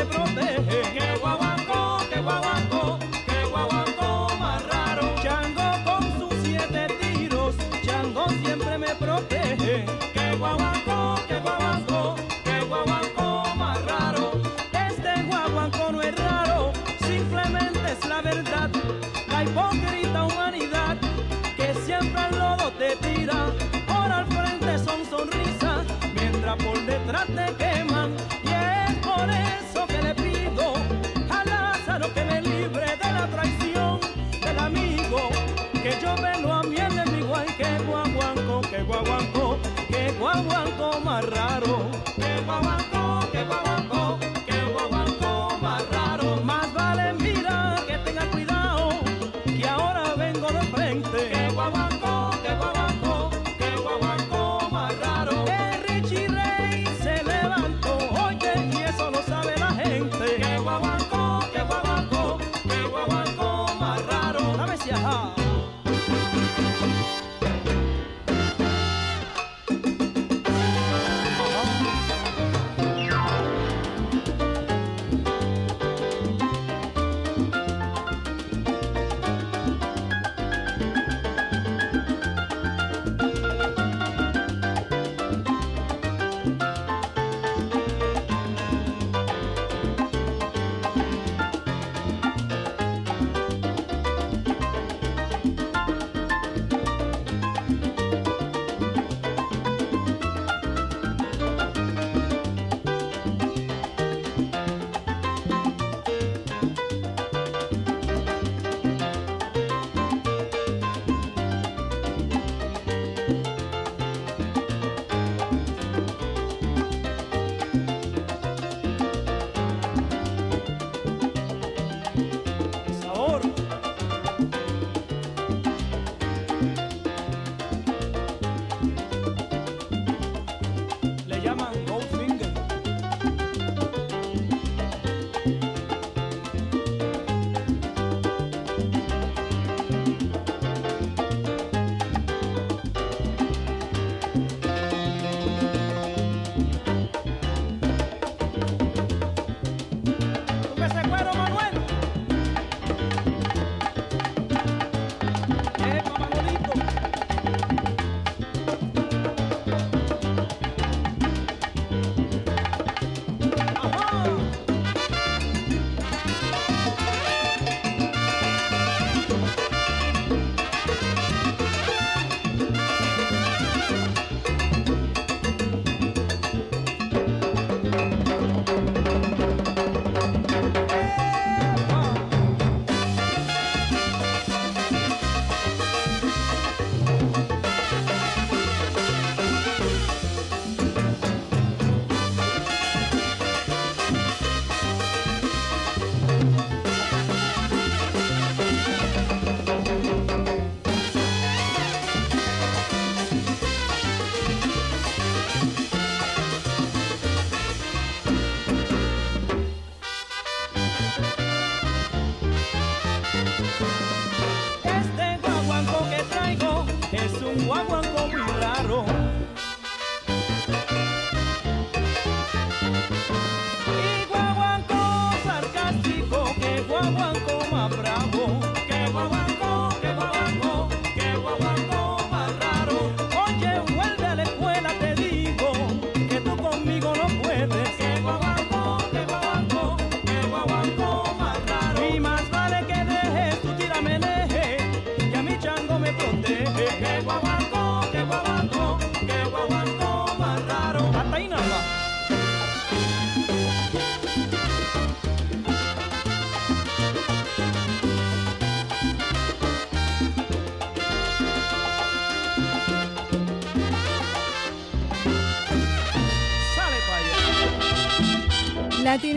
[0.01, 1.50] me protege.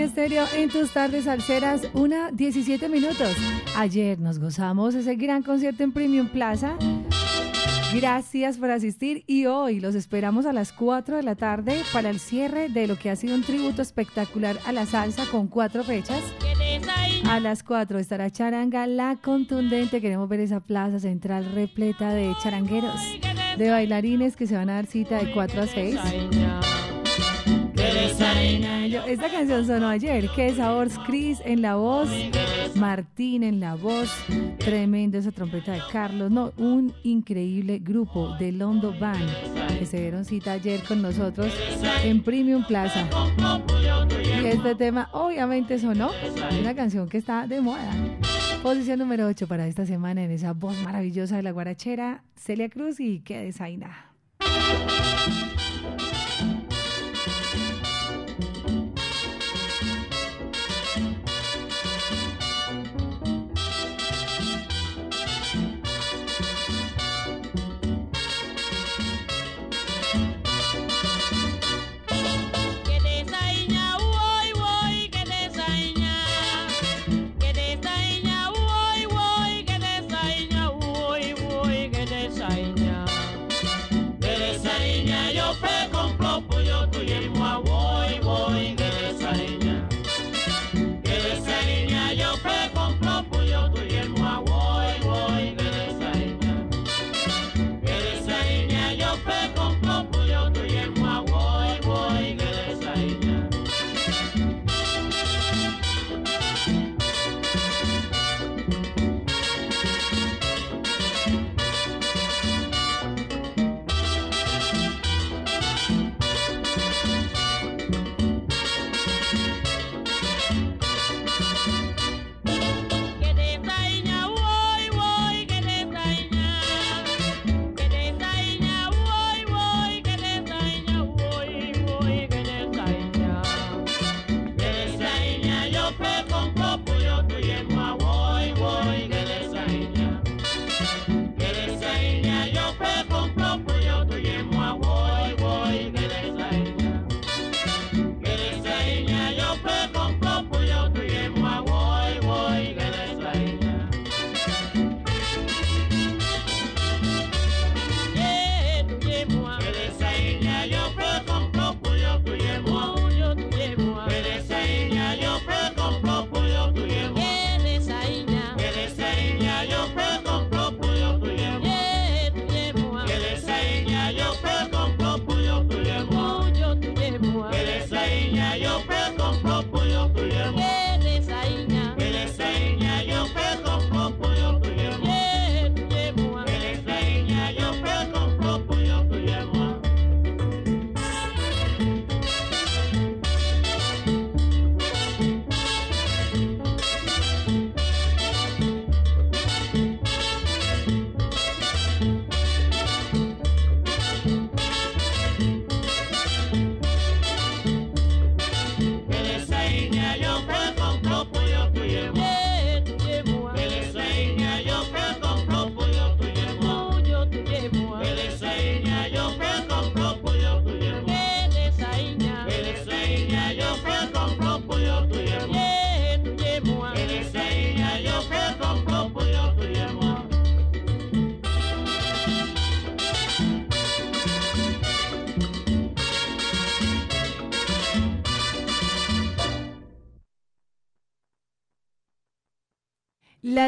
[0.04, 3.38] En tus tardes salseras, una 17 minutos.
[3.78, 6.76] Ayer nos gozamos ese gran concierto en Premium Plaza.
[7.96, 12.20] Gracias por asistir y hoy los esperamos a las 4 de la tarde para el
[12.20, 16.22] cierre de lo que ha sido un tributo espectacular a la salsa con cuatro fechas.
[17.30, 20.02] A las 4 estará Charanga La Contundente.
[20.02, 23.00] Queremos ver esa plaza central repleta de charangueros,
[23.58, 26.00] de bailarines que se van a dar cita de 4 a 6.
[29.08, 30.30] Esta canción sonó ayer.
[30.36, 32.10] Qué sabor, Chris en la voz,
[32.76, 34.12] Martín en la voz,
[34.60, 36.30] tremendo esa trompeta de Carlos.
[36.30, 39.30] No, un increíble grupo de Londo Band
[39.80, 41.52] que se dieron cita ayer con nosotros
[42.04, 43.08] en Premium Plaza.
[44.42, 46.12] Y este tema obviamente sonó
[46.60, 47.92] una canción que está de moda.
[48.62, 53.00] Posición número 8 para esta semana en esa voz maravillosa de la guarachera, Celia Cruz
[53.00, 54.13] y qué desaina.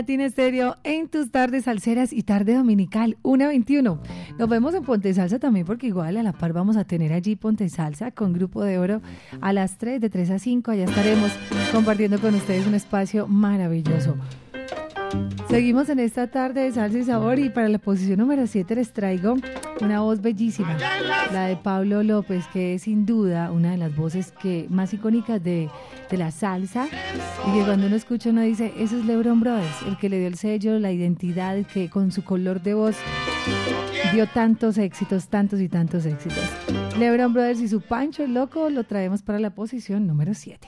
[0.06, 3.98] Latina Estéreo en tus tardes salseras y tarde dominical, 1.21.
[4.38, 7.36] Nos vemos en Ponte Salsa también porque igual a la par vamos a tener allí
[7.36, 9.02] Ponte Salsa con Grupo de Oro
[9.42, 10.70] a las 3, de 3 a 5.
[10.70, 11.32] Allá estaremos
[11.72, 14.16] compartiendo con ustedes un espacio maravilloso.
[15.50, 18.92] Seguimos en esta tarde de salsa y sabor y para la posición número 7 les
[18.92, 19.36] traigo
[19.80, 20.76] una voz bellísima,
[21.32, 25.44] la de Pablo López, que es sin duda una de las voces que más icónicas
[25.44, 25.70] de,
[26.10, 26.88] de la salsa
[27.48, 30.28] y que cuando uno escucha uno dice, ese es Lebron Brothers, el que le dio
[30.28, 32.98] el sello, la identidad, que con su color de voz
[34.14, 36.44] dio tantos éxitos, tantos y tantos éxitos.
[36.98, 40.68] Lebron Brothers y su Pancho el Loco lo traemos para la posición número 7.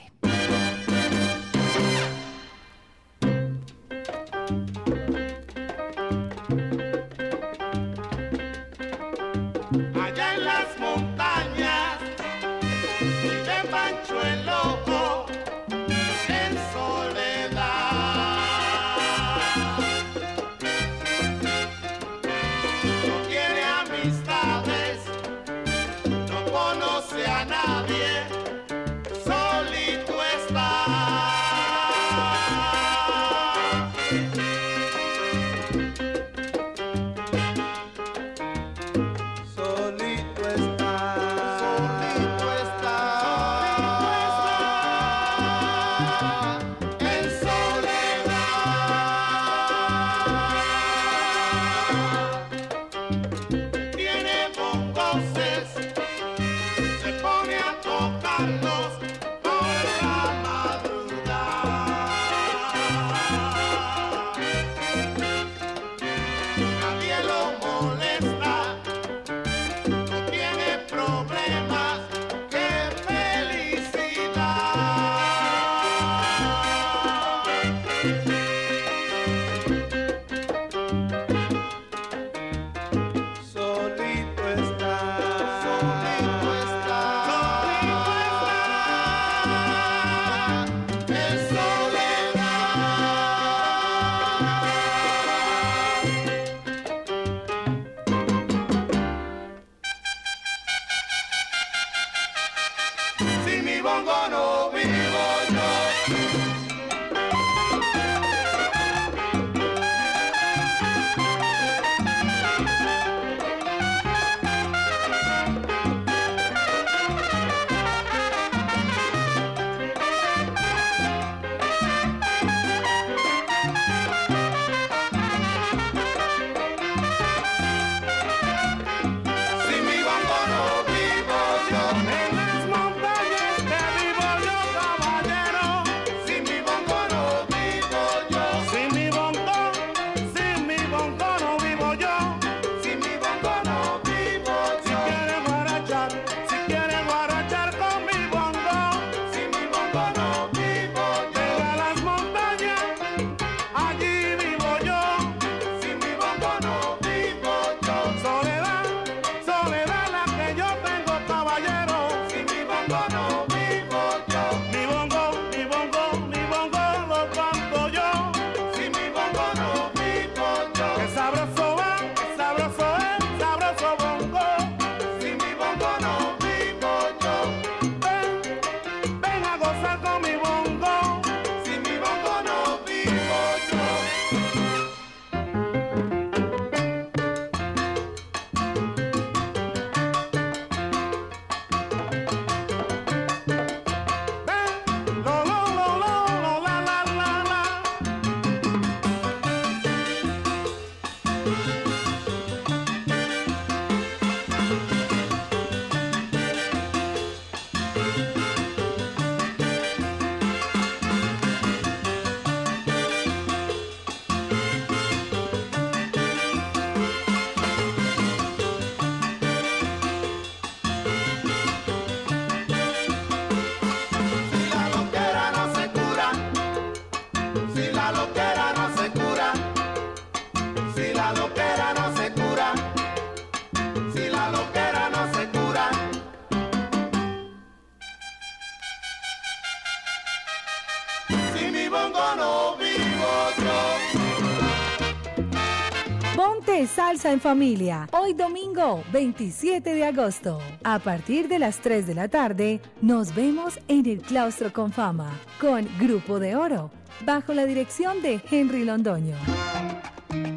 [247.28, 250.60] En Familia, hoy domingo 27 de agosto.
[250.82, 255.38] A partir de las 3 de la tarde, nos vemos en el Claustro con Fama,
[255.60, 256.90] con Grupo de Oro,
[257.26, 259.36] bajo la dirección de Henry Londoño.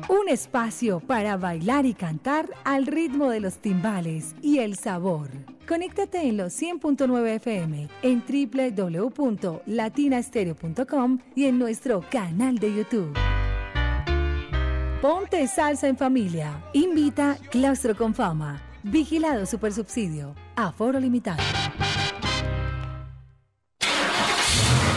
[0.07, 5.27] Un espacio para bailar y cantar al ritmo de los timbales y el sabor.
[5.67, 13.11] Conéctate en los 100.9 FM, en www.latinastereo.com y en nuestro canal de YouTube.
[15.01, 16.63] Ponte salsa en familia.
[16.73, 18.61] Invita Claustro con Fama.
[18.83, 20.35] Vigilado Supersubsidio.
[20.55, 21.60] Aforo limitado.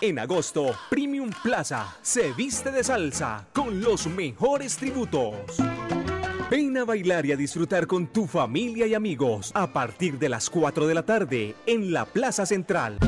[0.00, 5.34] En agosto, Premium Plaza se viste de salsa con los mejores tributos.
[6.48, 10.48] Ven a bailar y a disfrutar con tu familia y amigos a partir de las
[10.50, 12.98] 4 de la tarde en la Plaza Central.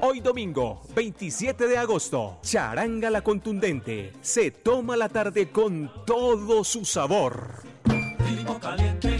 [0.00, 6.86] Hoy domingo, 27 de agosto, Charanga la Contundente se toma la tarde con todo su
[6.86, 7.62] sabor.
[8.60, 9.18] Caliente,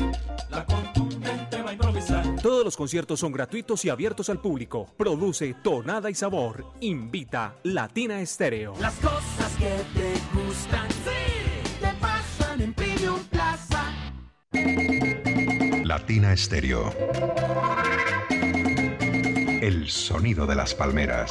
[0.50, 0.97] la contundente.
[2.48, 4.86] Todos los conciertos son gratuitos y abiertos al público.
[4.96, 6.64] Produce Tonada y Sabor.
[6.80, 8.72] Invita Latina Estéreo.
[8.80, 13.92] Las cosas que te gustan, sí, te pasan en Premium Plaza.
[15.84, 16.90] Latina Estéreo.
[19.60, 21.30] El sonido de las palmeras.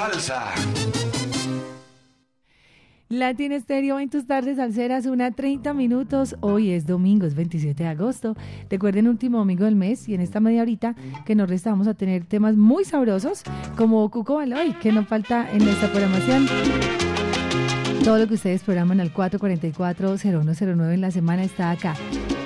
[0.00, 0.44] Salsa.
[3.10, 6.36] Latin Estéreo en tus tardes salseras, una 30 minutos.
[6.40, 8.34] Hoy es domingo, es 27 de agosto.
[8.70, 10.94] Recuerden, último domingo del mes y en esta media horita
[11.26, 13.42] que nos resta vamos a tener temas muy sabrosos
[13.76, 16.46] como Cuco Baloy, que no falta en nuestra programación.
[18.02, 21.94] Todo lo que ustedes programan al 444-0109 en la semana está acá.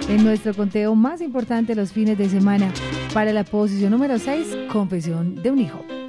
[0.09, 2.73] En nuestro conteo más importante los fines de semana
[3.13, 6.04] para la posición número 6, Confesión de un hijo.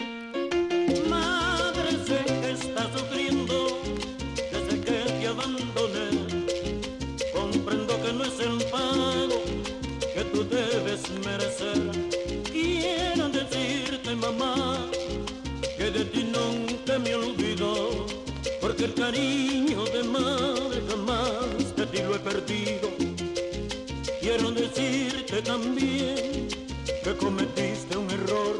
[24.75, 26.47] Decirte también
[27.03, 28.59] que cometiste un error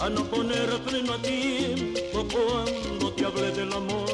[0.00, 4.10] a no poner freno a tiempo cuando te hablé del amor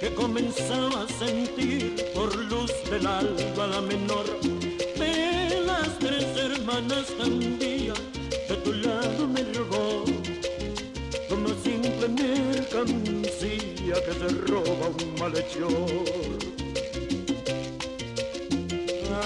[0.00, 4.24] que comenzaba a sentir por luz del alba la menor.
[4.98, 7.92] De las tres hermanas también
[8.48, 10.04] de tu lado me robó
[11.28, 16.67] como simple mercancía que se roba un malhechor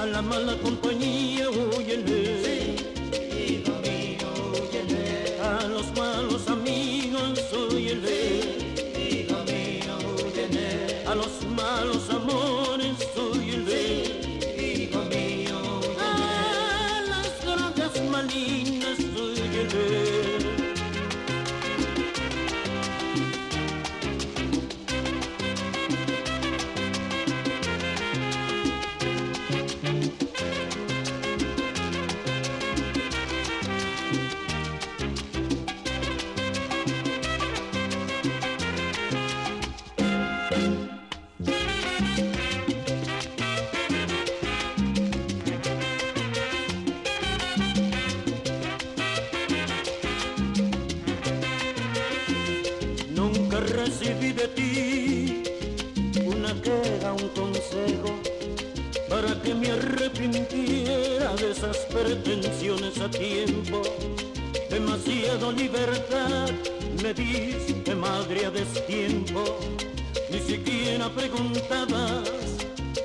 [0.07, 2.52] la mala compañía huyele
[63.03, 63.83] pretensiones a tiempo.
[64.71, 66.51] Demasiado libertad
[67.03, 69.43] me diste madre a destiempo,
[70.31, 72.31] ni siquiera preguntabas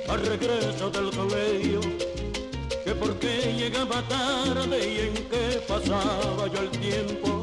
[0.08, 1.80] al regreso del colegio
[2.84, 7.42] que por qué llegaba tarde y en qué pasaba yo el tiempo.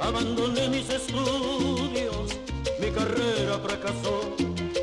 [0.00, 2.38] Abandoné mis estudios,
[2.80, 4.34] mi carrera fracasó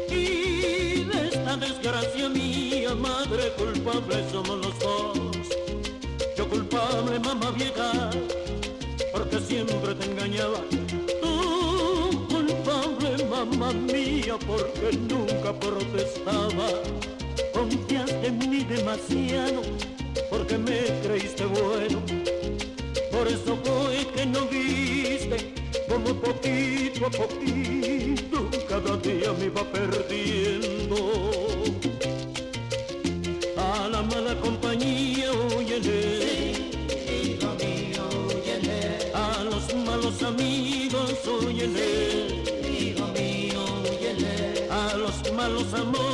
[0.10, 5.29] y de esta desgracia mía, madre culpable somos los dos.
[6.70, 8.12] Culpable, mamá vieja,
[9.12, 10.60] porque siempre te engañaba.
[11.20, 16.68] Tú culpable, mamá mía, porque nunca protestaba.
[17.54, 19.64] Confiaste en mí demasiado,
[20.30, 22.04] porque me creíste bueno.
[23.12, 25.52] Por eso fue que no viste
[25.88, 31.29] como poquito a poquito cada día me iba perdiendo.
[45.72, 46.09] Los amores,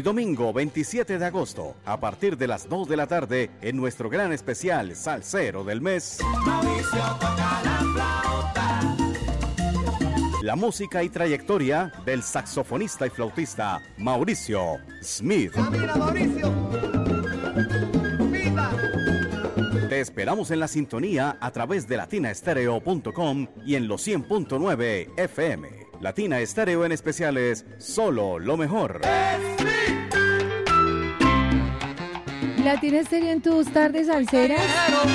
[0.00, 4.08] Hoy domingo 27 de agosto, a partir de las 2 de la tarde, en nuestro
[4.08, 8.96] gran especial Salsero del Mes, Mauricio toca la flauta.
[10.40, 15.54] la música y trayectoria del saxofonista y flautista Mauricio Smith.
[15.70, 16.50] Mira, Mauricio.
[18.30, 18.70] Vida.
[19.90, 25.90] Te esperamos en la sintonía a través de latinaestereo.com y en los 100.9 FM.
[26.00, 29.02] Latina Estéreo en especiales, solo lo mejor.
[32.64, 34.60] Latina Estéreo en tus tardes salseras.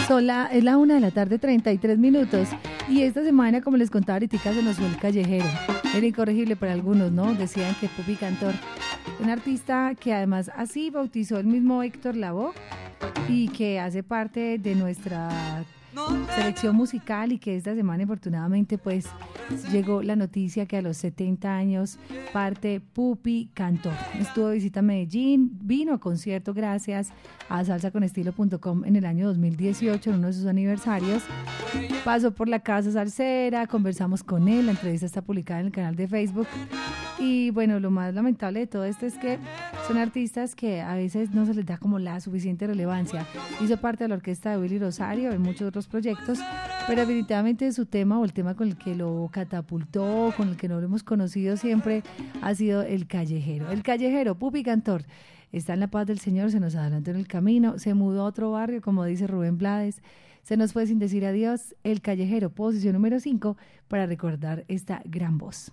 [0.08, 2.50] Son la, es la una de la tarde, 33 minutos.
[2.90, 5.46] Y esta semana, como les contaba ahorita, se nos fue el callejero.
[5.96, 7.34] Era incorregible para algunos, ¿no?
[7.36, 8.54] Decían que Pupi Cantor,
[9.20, 12.54] un artista que además así bautizó el mismo Héctor Lavoe
[13.30, 15.64] y que hace parte de nuestra
[16.36, 19.08] selección musical y que esta semana afortunadamente pues
[19.72, 21.98] llegó la noticia que a los 70 años
[22.34, 23.94] parte Pupi Cantor.
[24.20, 27.12] Estuvo de visita a Medellín, vino a concierto gracias
[27.50, 31.24] a salsaconestilo.com en el año 2018 en uno de sus aniversarios.
[32.04, 35.96] Pasó por la casa salsera, conversamos con él, la entrevista está publicada en el canal
[35.96, 36.48] de Facebook.
[37.18, 39.40] Y bueno, lo más lamentable de todo esto es que
[39.88, 43.26] son artistas que a veces no se les da como la suficiente relevancia.
[43.62, 46.40] Hizo parte de la orquesta de Willy Rosario, en muchos otros proyectos,
[46.88, 50.68] pero definitivamente su tema o el tema con el que lo catapultó, con el que
[50.68, 52.04] no lo hemos conocido siempre,
[52.42, 53.72] ha sido el callejero.
[53.72, 55.04] El callejero, Pupi Cantor,
[55.54, 58.26] está en la paz del Señor, se nos adelantó en el camino, se mudó a
[58.26, 60.02] otro barrio, como dice Rubén Blades.
[60.44, 65.40] Se nos fue sin decir adiós el callejero, posición número 5, para recordar esta gran
[65.40, 65.72] voz.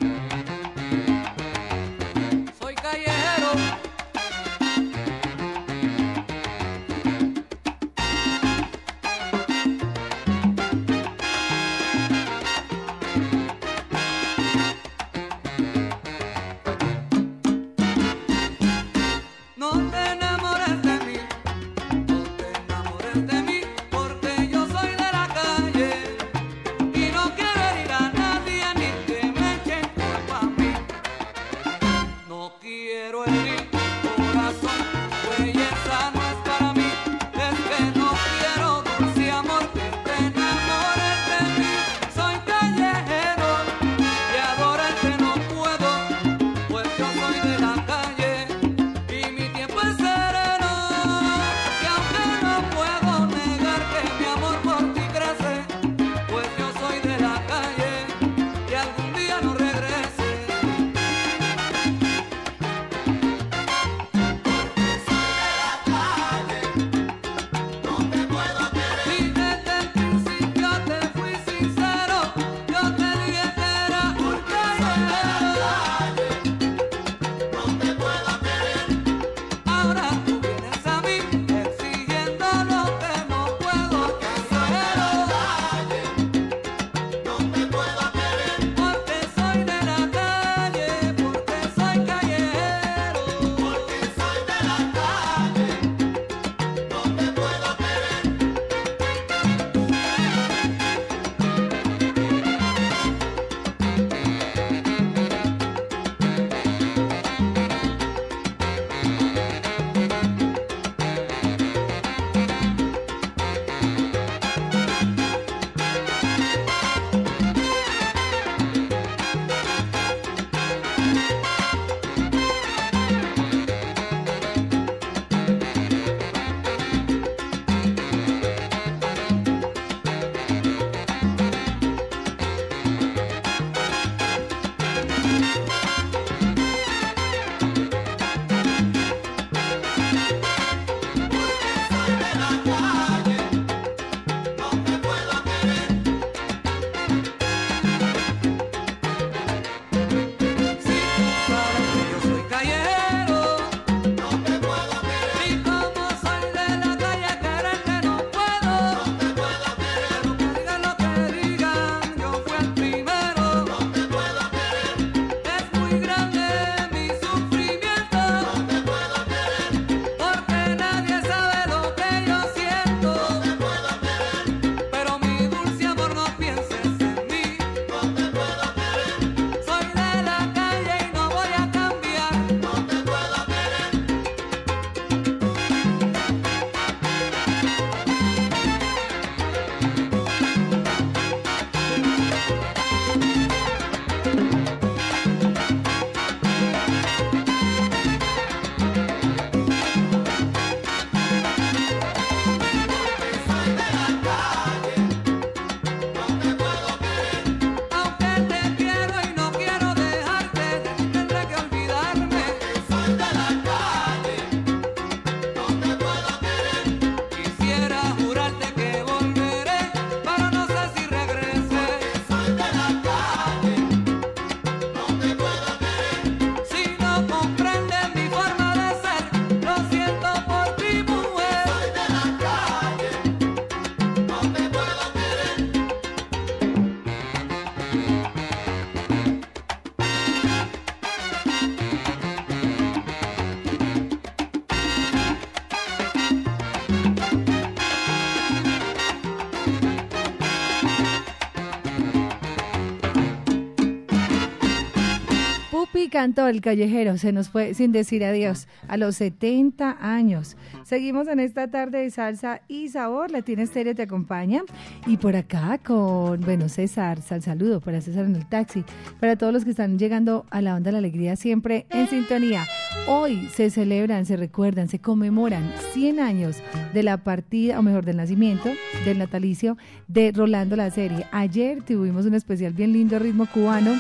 [256.13, 260.57] Cantor, el callejero, se nos fue sin decir adiós a los 70 años.
[260.85, 263.31] Seguimos en esta tarde de salsa y sabor.
[263.31, 264.63] Latina Estéreo te acompaña.
[265.07, 268.85] Y por acá con, bueno, César, sal saludo para César en el taxi.
[269.19, 272.65] Para todos los que están llegando a la onda de la alegría siempre en sintonía.
[273.07, 276.63] Hoy se celebran, se recuerdan, se conmemoran 100 años
[276.95, 278.71] de la partida, o mejor, del nacimiento,
[279.05, 279.77] del natalicio
[280.09, 281.27] de Rolando la serie.
[281.33, 283.93] Ayer tuvimos un especial bien lindo, ritmo cubano.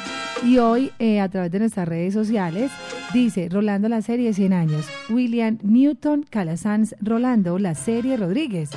[0.45, 2.73] Y hoy, eh, a través de nuestras redes sociales,
[3.15, 4.87] dice Rolando la serie 100 años.
[5.09, 8.71] William Newton Calasanz Rolando la serie Rodríguez.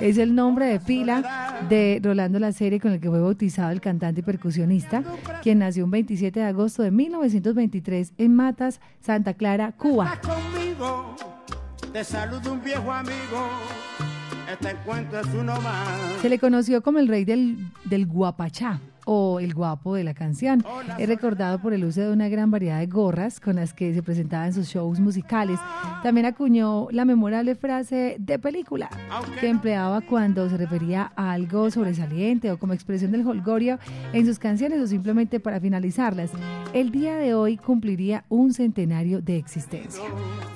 [0.00, 3.80] Es el nombre de pila de Rolando la serie con el que fue bautizado el
[3.80, 5.04] cantante y percusionista,
[5.42, 10.18] quien nació un 27 de agosto de 1923 en Matas, Santa Clara, Cuba.
[10.20, 11.14] conmigo,
[11.92, 13.48] te saludo un viejo amigo,
[14.50, 16.20] este encuentro es uno más.
[16.20, 20.64] Se le conoció como el rey del, del guapachá o el guapo de la canción.
[20.98, 24.02] Es recordado por el uso de una gran variedad de gorras con las que se
[24.02, 25.58] presentaba en sus shows musicales.
[26.02, 28.90] También acuñó la memorable frase de película
[29.40, 33.78] que empleaba cuando se refería a algo sobresaliente o como expresión del holgorio
[34.12, 36.30] en sus canciones o simplemente para finalizarlas.
[36.72, 40.04] El día de hoy cumpliría un centenario de existencia.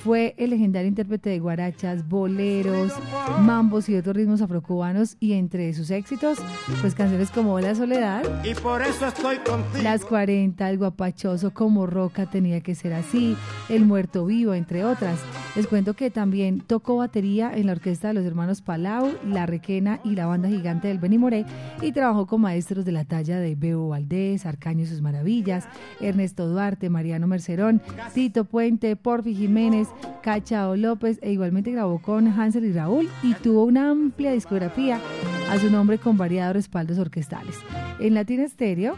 [0.02, 2.93] Fue el legendario intérprete de guarachas, boleros,
[3.40, 6.39] mambos y otros ritmos afrocubanos y entre sus éxitos,
[6.81, 9.83] pues canciones como La Soledad, Y por eso estoy contigo.
[9.83, 13.37] las 40, El Guapachoso, Como Roca tenía que ser así,
[13.69, 15.19] El Muerto Vivo, entre otras.
[15.57, 20.01] Les cuento que también tocó batería en la orquesta de los hermanos Palau, La Requena
[20.05, 21.45] y la banda gigante del Benny Moré
[21.81, 25.67] y trabajó con maestros de la talla de Bebo Valdés, Arcaño y sus maravillas,
[26.01, 27.81] Ernesto Duarte, Mariano Mercerón,
[28.15, 29.89] Tito Puente, Porfi Jiménez,
[30.23, 35.01] Cachao López e igualmente grabó con Hansel y Raúl y tuvo una amplia discografía
[35.48, 37.56] a su nombre con variados respaldos orquestales.
[37.98, 38.97] En Latina Estéreo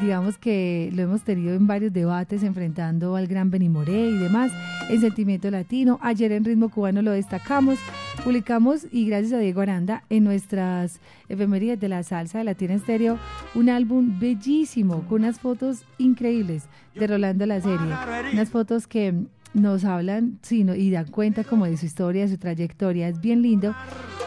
[0.00, 4.52] digamos que lo hemos tenido en varios debates enfrentando al gran Benny Moré y demás,
[4.88, 5.98] en Sentimiento Latino.
[6.02, 7.78] Ayer en Ritmo Cubano lo destacamos,
[8.24, 13.18] publicamos y gracias a Diego Aranda en nuestras efemerías de la salsa de Latina Estéreo,
[13.54, 16.64] un álbum bellísimo con unas fotos increíbles
[16.94, 17.94] de Rolando la serie,
[18.32, 19.14] unas fotos que
[19.56, 23.42] nos hablan sino, y dan cuenta como de su historia, de su trayectoria, es bien
[23.42, 23.74] lindo.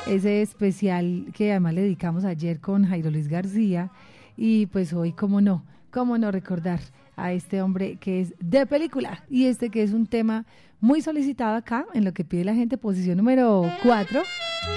[0.08, 3.92] Ese especial que además le dedicamos ayer con Jairo Luis García,
[4.36, 6.80] y pues hoy, cómo no, cómo no recordar
[7.16, 10.46] a este hombre que es de película y este que es un tema
[10.80, 14.22] muy solicitado acá en lo que pide la gente, posición número 4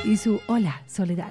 [0.05, 1.31] y su Hola, Soledad.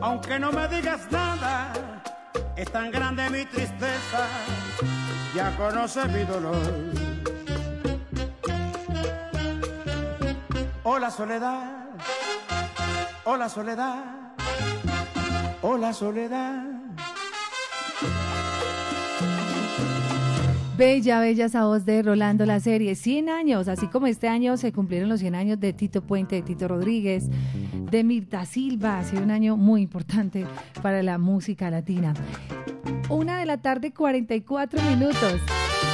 [0.00, 1.72] aunque no me digas nada,
[2.56, 4.26] es tan grande mi tristeza,
[5.34, 6.72] ya conoce mi dolor.
[10.84, 11.86] Hola soledad,
[13.24, 14.04] hola soledad,
[15.62, 16.87] hola soledad.
[20.78, 22.94] Bella, bella esa voz de Rolando la serie.
[22.94, 26.42] 100 años, así como este año se cumplieron los 100 años de Tito Puente, de
[26.42, 27.24] Tito Rodríguez,
[27.90, 29.00] de Mirta Silva.
[29.00, 30.46] Ha sido un año muy importante
[30.80, 32.14] para la música latina.
[33.08, 35.40] Una de la tarde, 44 minutos.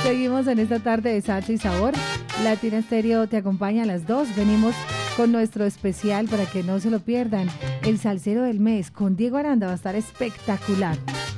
[0.03, 1.95] Seguimos en esta tarde de salsa y sabor.
[2.43, 4.37] Latina Estéreo te acompaña a las 2.
[4.37, 4.75] Venimos
[5.17, 7.49] con nuestro especial para que no se lo pierdan.
[7.83, 10.97] El salsero del mes con Diego Aranda va a estar espectacular.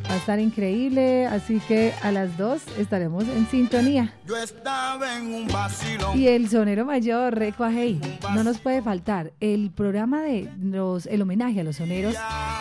[0.09, 4.15] Va a estar increíble, así que a las 2 estaremos en sintonía.
[4.27, 6.19] Yo estaba en un vacilón.
[6.19, 8.01] Y el sonero mayor, Reco Ajei,
[8.35, 9.33] no nos puede faltar.
[9.41, 12.15] El programa de los, el homenaje a los soneros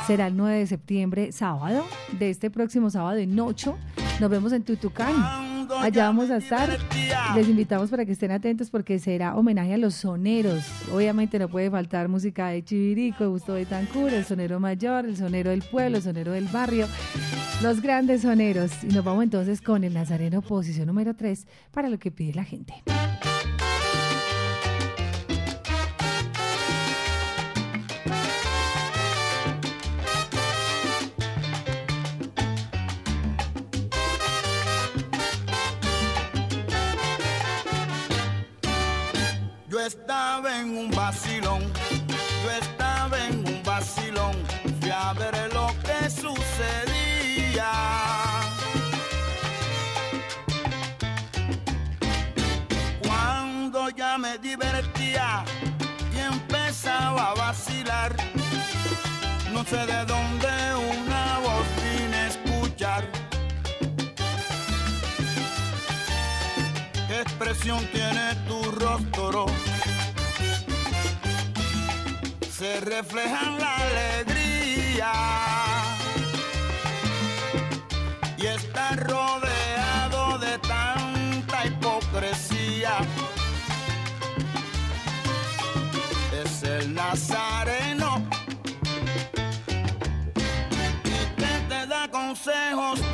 [0.07, 1.85] será el 9 de septiembre, sábado,
[2.19, 3.77] de este próximo sábado en 8.
[4.19, 5.54] Nos vemos en Tutucán.
[5.79, 6.69] Allá vamos a estar.
[7.35, 10.63] Les invitamos para que estén atentos porque será homenaje a los soneros.
[10.93, 15.17] Obviamente no puede faltar música de Chivirico, de Gusto de Tancur, el sonero mayor, el
[15.17, 16.87] sonero del pueblo, el sonero del barrio,
[17.61, 18.71] los grandes soneros.
[18.83, 22.43] Y nos vamos entonces con el Nazareno posición número 3 para lo que pide la
[22.43, 22.73] gente.
[55.15, 58.15] Y empezaba a vacilar,
[59.53, 60.47] no sé de dónde
[60.97, 63.07] una voz vine a escuchar.
[67.07, 69.45] ¿Qué expresión tiene tu rostro?
[72.51, 75.64] Se refleja en la alegría
[92.45, 93.04] consejos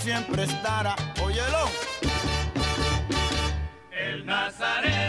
[0.00, 0.96] siempre estará.
[1.22, 1.68] Óyelo.
[3.92, 4.99] El nazareno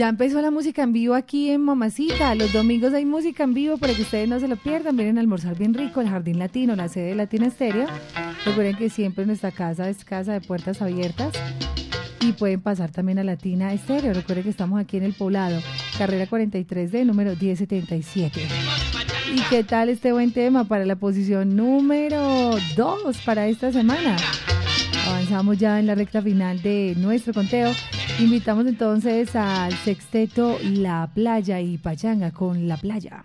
[0.00, 2.34] Ya empezó la música en vivo aquí en Mamacita.
[2.34, 4.96] Los domingos hay música en vivo para que ustedes no se lo pierdan.
[4.96, 7.86] Vienen a almorzar bien rico, el Jardín Latino, la sede de Latina Estéreo.
[8.46, 11.34] Recuerden que siempre nuestra casa es casa de puertas abiertas.
[12.22, 14.14] Y pueden pasar también a Latina Estéreo.
[14.14, 15.60] Recuerden que estamos aquí en el poblado,
[15.98, 18.40] carrera 43D, número 1077.
[19.34, 24.16] ¿Y qué tal este buen tema para la posición número 2 para esta semana?
[25.08, 27.70] Avanzamos ya en la recta final de nuestro conteo.
[28.20, 33.24] Invitamos entonces al sexteto La Playa y Pachanga con La Playa.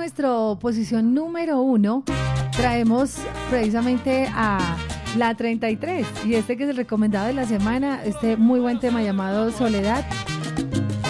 [0.00, 2.04] Nuestra posición número uno,
[2.52, 3.18] traemos
[3.50, 4.78] precisamente a
[5.18, 9.02] la 33 y este que es el recomendado de la semana, este muy buen tema
[9.02, 10.02] llamado Soledad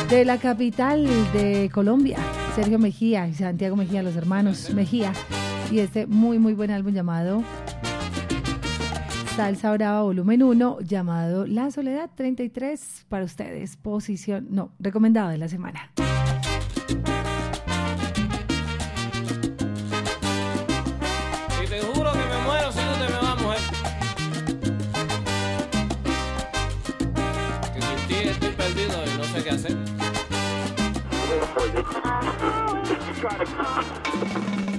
[0.09, 2.19] de la capital de Colombia,
[2.57, 5.13] Sergio Mejía y Santiago Mejía, los hermanos Mejía,
[5.71, 7.45] y este muy muy buen álbum llamado
[9.37, 15.47] Salsa Brava Volumen 1, llamado La Soledad 33 para ustedes, posición, no, recomendado de la
[15.47, 15.93] semana.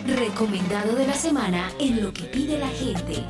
[0.08, 3.24] Recomendado de la semana en lo que pide la gente.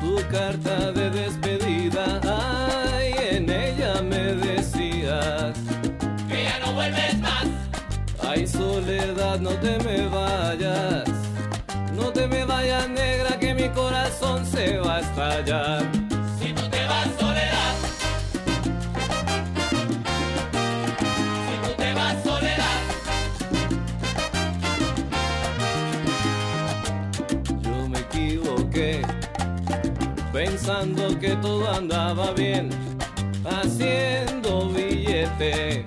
[0.00, 5.56] Tu carta de despedida, ay, en ella me decías
[6.28, 7.46] que ya no vuelves más.
[8.22, 11.08] Ay, soledad, no te me vayas.
[11.94, 16.05] No te me vayas, negra, que mi corazón se va a estallar.
[30.66, 32.70] Pensando que todo andaba bien,
[33.44, 35.84] haciendo billete.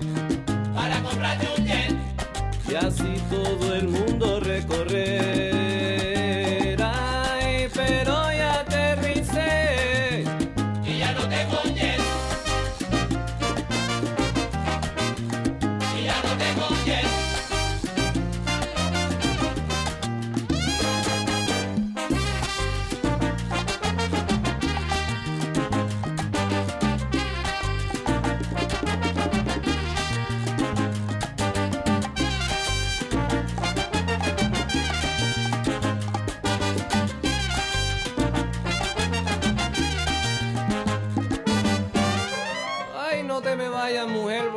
[0.74, 1.94] Para comprarte un jet.
[2.66, 3.99] Y así todo el mundo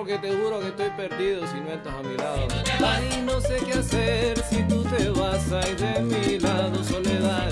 [0.03, 2.45] porque te juro que estoy perdido si no estás a mi lado.
[2.85, 7.49] Ay, no sé qué hacer si tú te vas ahí de mi lado, soledad.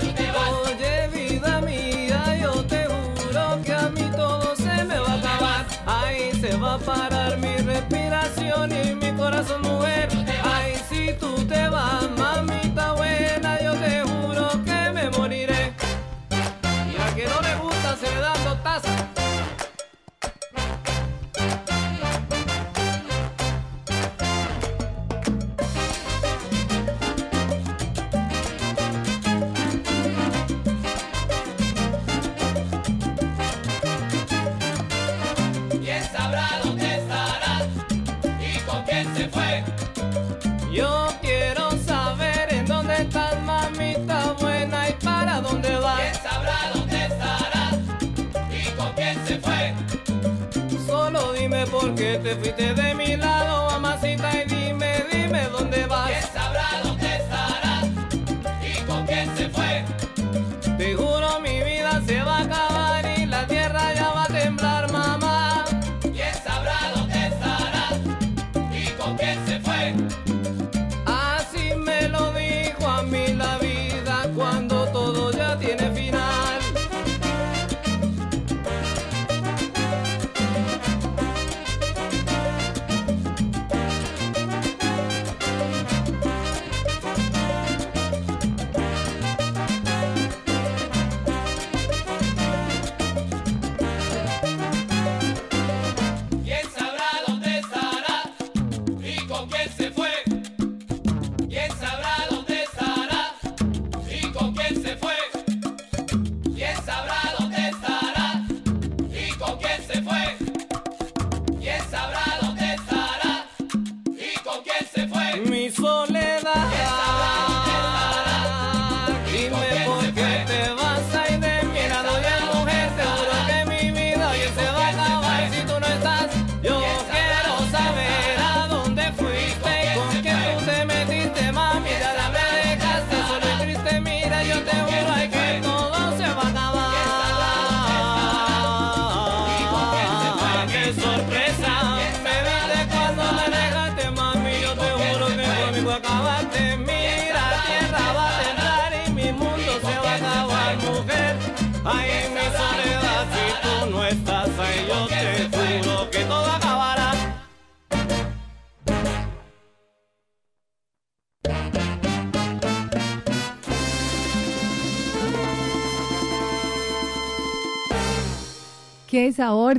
[0.66, 5.66] Oye, vida mía, yo te juro que a mí todo se me va a acabar.
[5.86, 10.11] Ay, se va a parar mi respiración y mi corazón, mujer.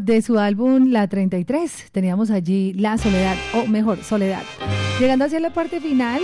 [0.03, 1.91] De su álbum La 33.
[1.91, 4.43] Teníamos allí La Soledad, o mejor, Soledad.
[4.99, 6.21] Llegando hacia la parte final,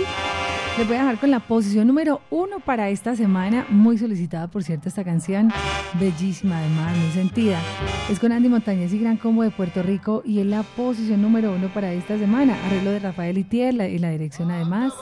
[0.76, 3.66] les voy a dejar con la posición número uno para esta semana.
[3.70, 5.50] Muy solicitada, por cierto, esta canción.
[5.98, 7.58] Bellísima, además, muy sentida.
[8.10, 11.52] Es con Andy Montañez y Gran Combo de Puerto Rico y es la posición número
[11.54, 12.56] uno para esta semana.
[12.66, 14.92] Arreglo de Rafael Itier y la dirección, además.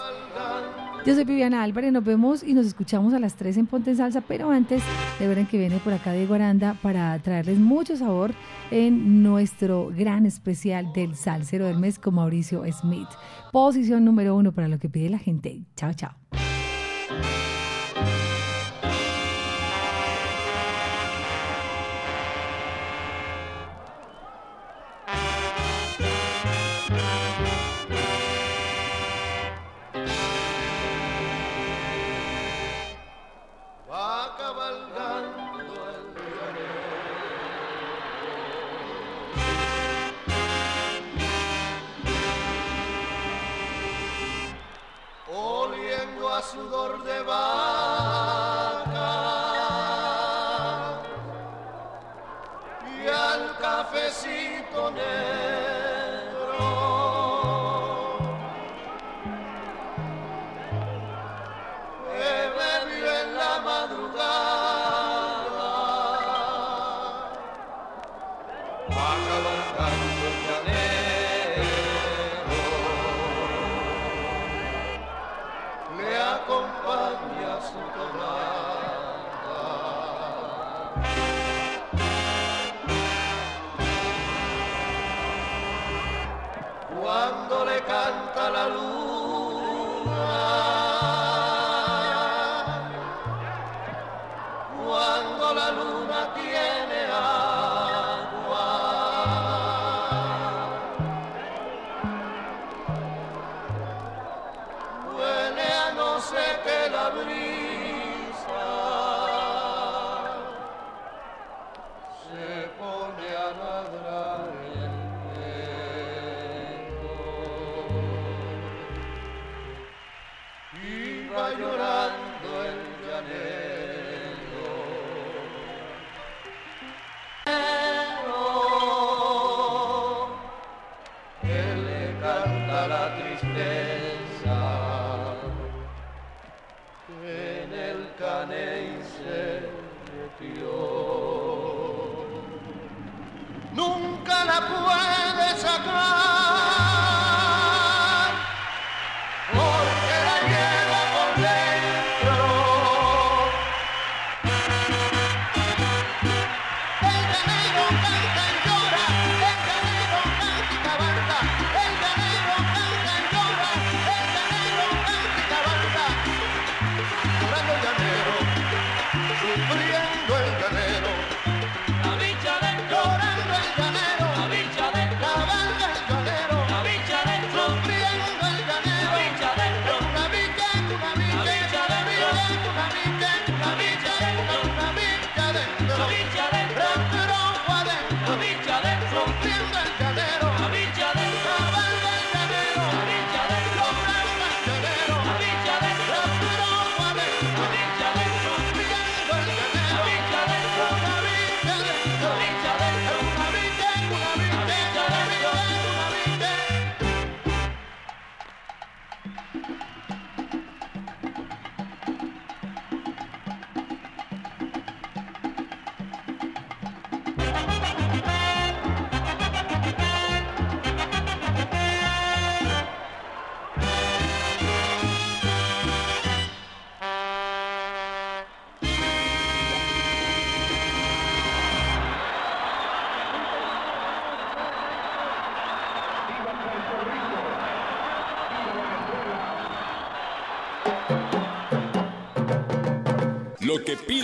[1.08, 3.96] Yo soy Viviana Álvarez, nos vemos y nos escuchamos a las 3 en Ponte en
[3.96, 4.82] Salsa, pero antes
[5.18, 8.34] de ver en que viene por acá Diego Aranda para traerles mucho sabor
[8.70, 13.08] en nuestro gran especial del Salsero del Mes con Mauricio Smith.
[13.52, 15.62] Posición número uno para lo que pide la gente.
[15.76, 16.12] Chao, chao.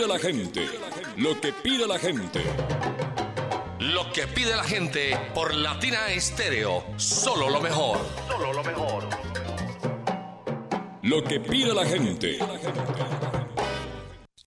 [0.05, 0.69] pide la gente.
[1.17, 2.43] Lo que pide la gente.
[3.81, 6.85] Lo que pide la gente por Latina Estéreo.
[6.97, 7.99] Solo lo mejor.
[8.29, 9.09] Solo lo mejor.
[11.03, 12.39] Lo que pide la gente.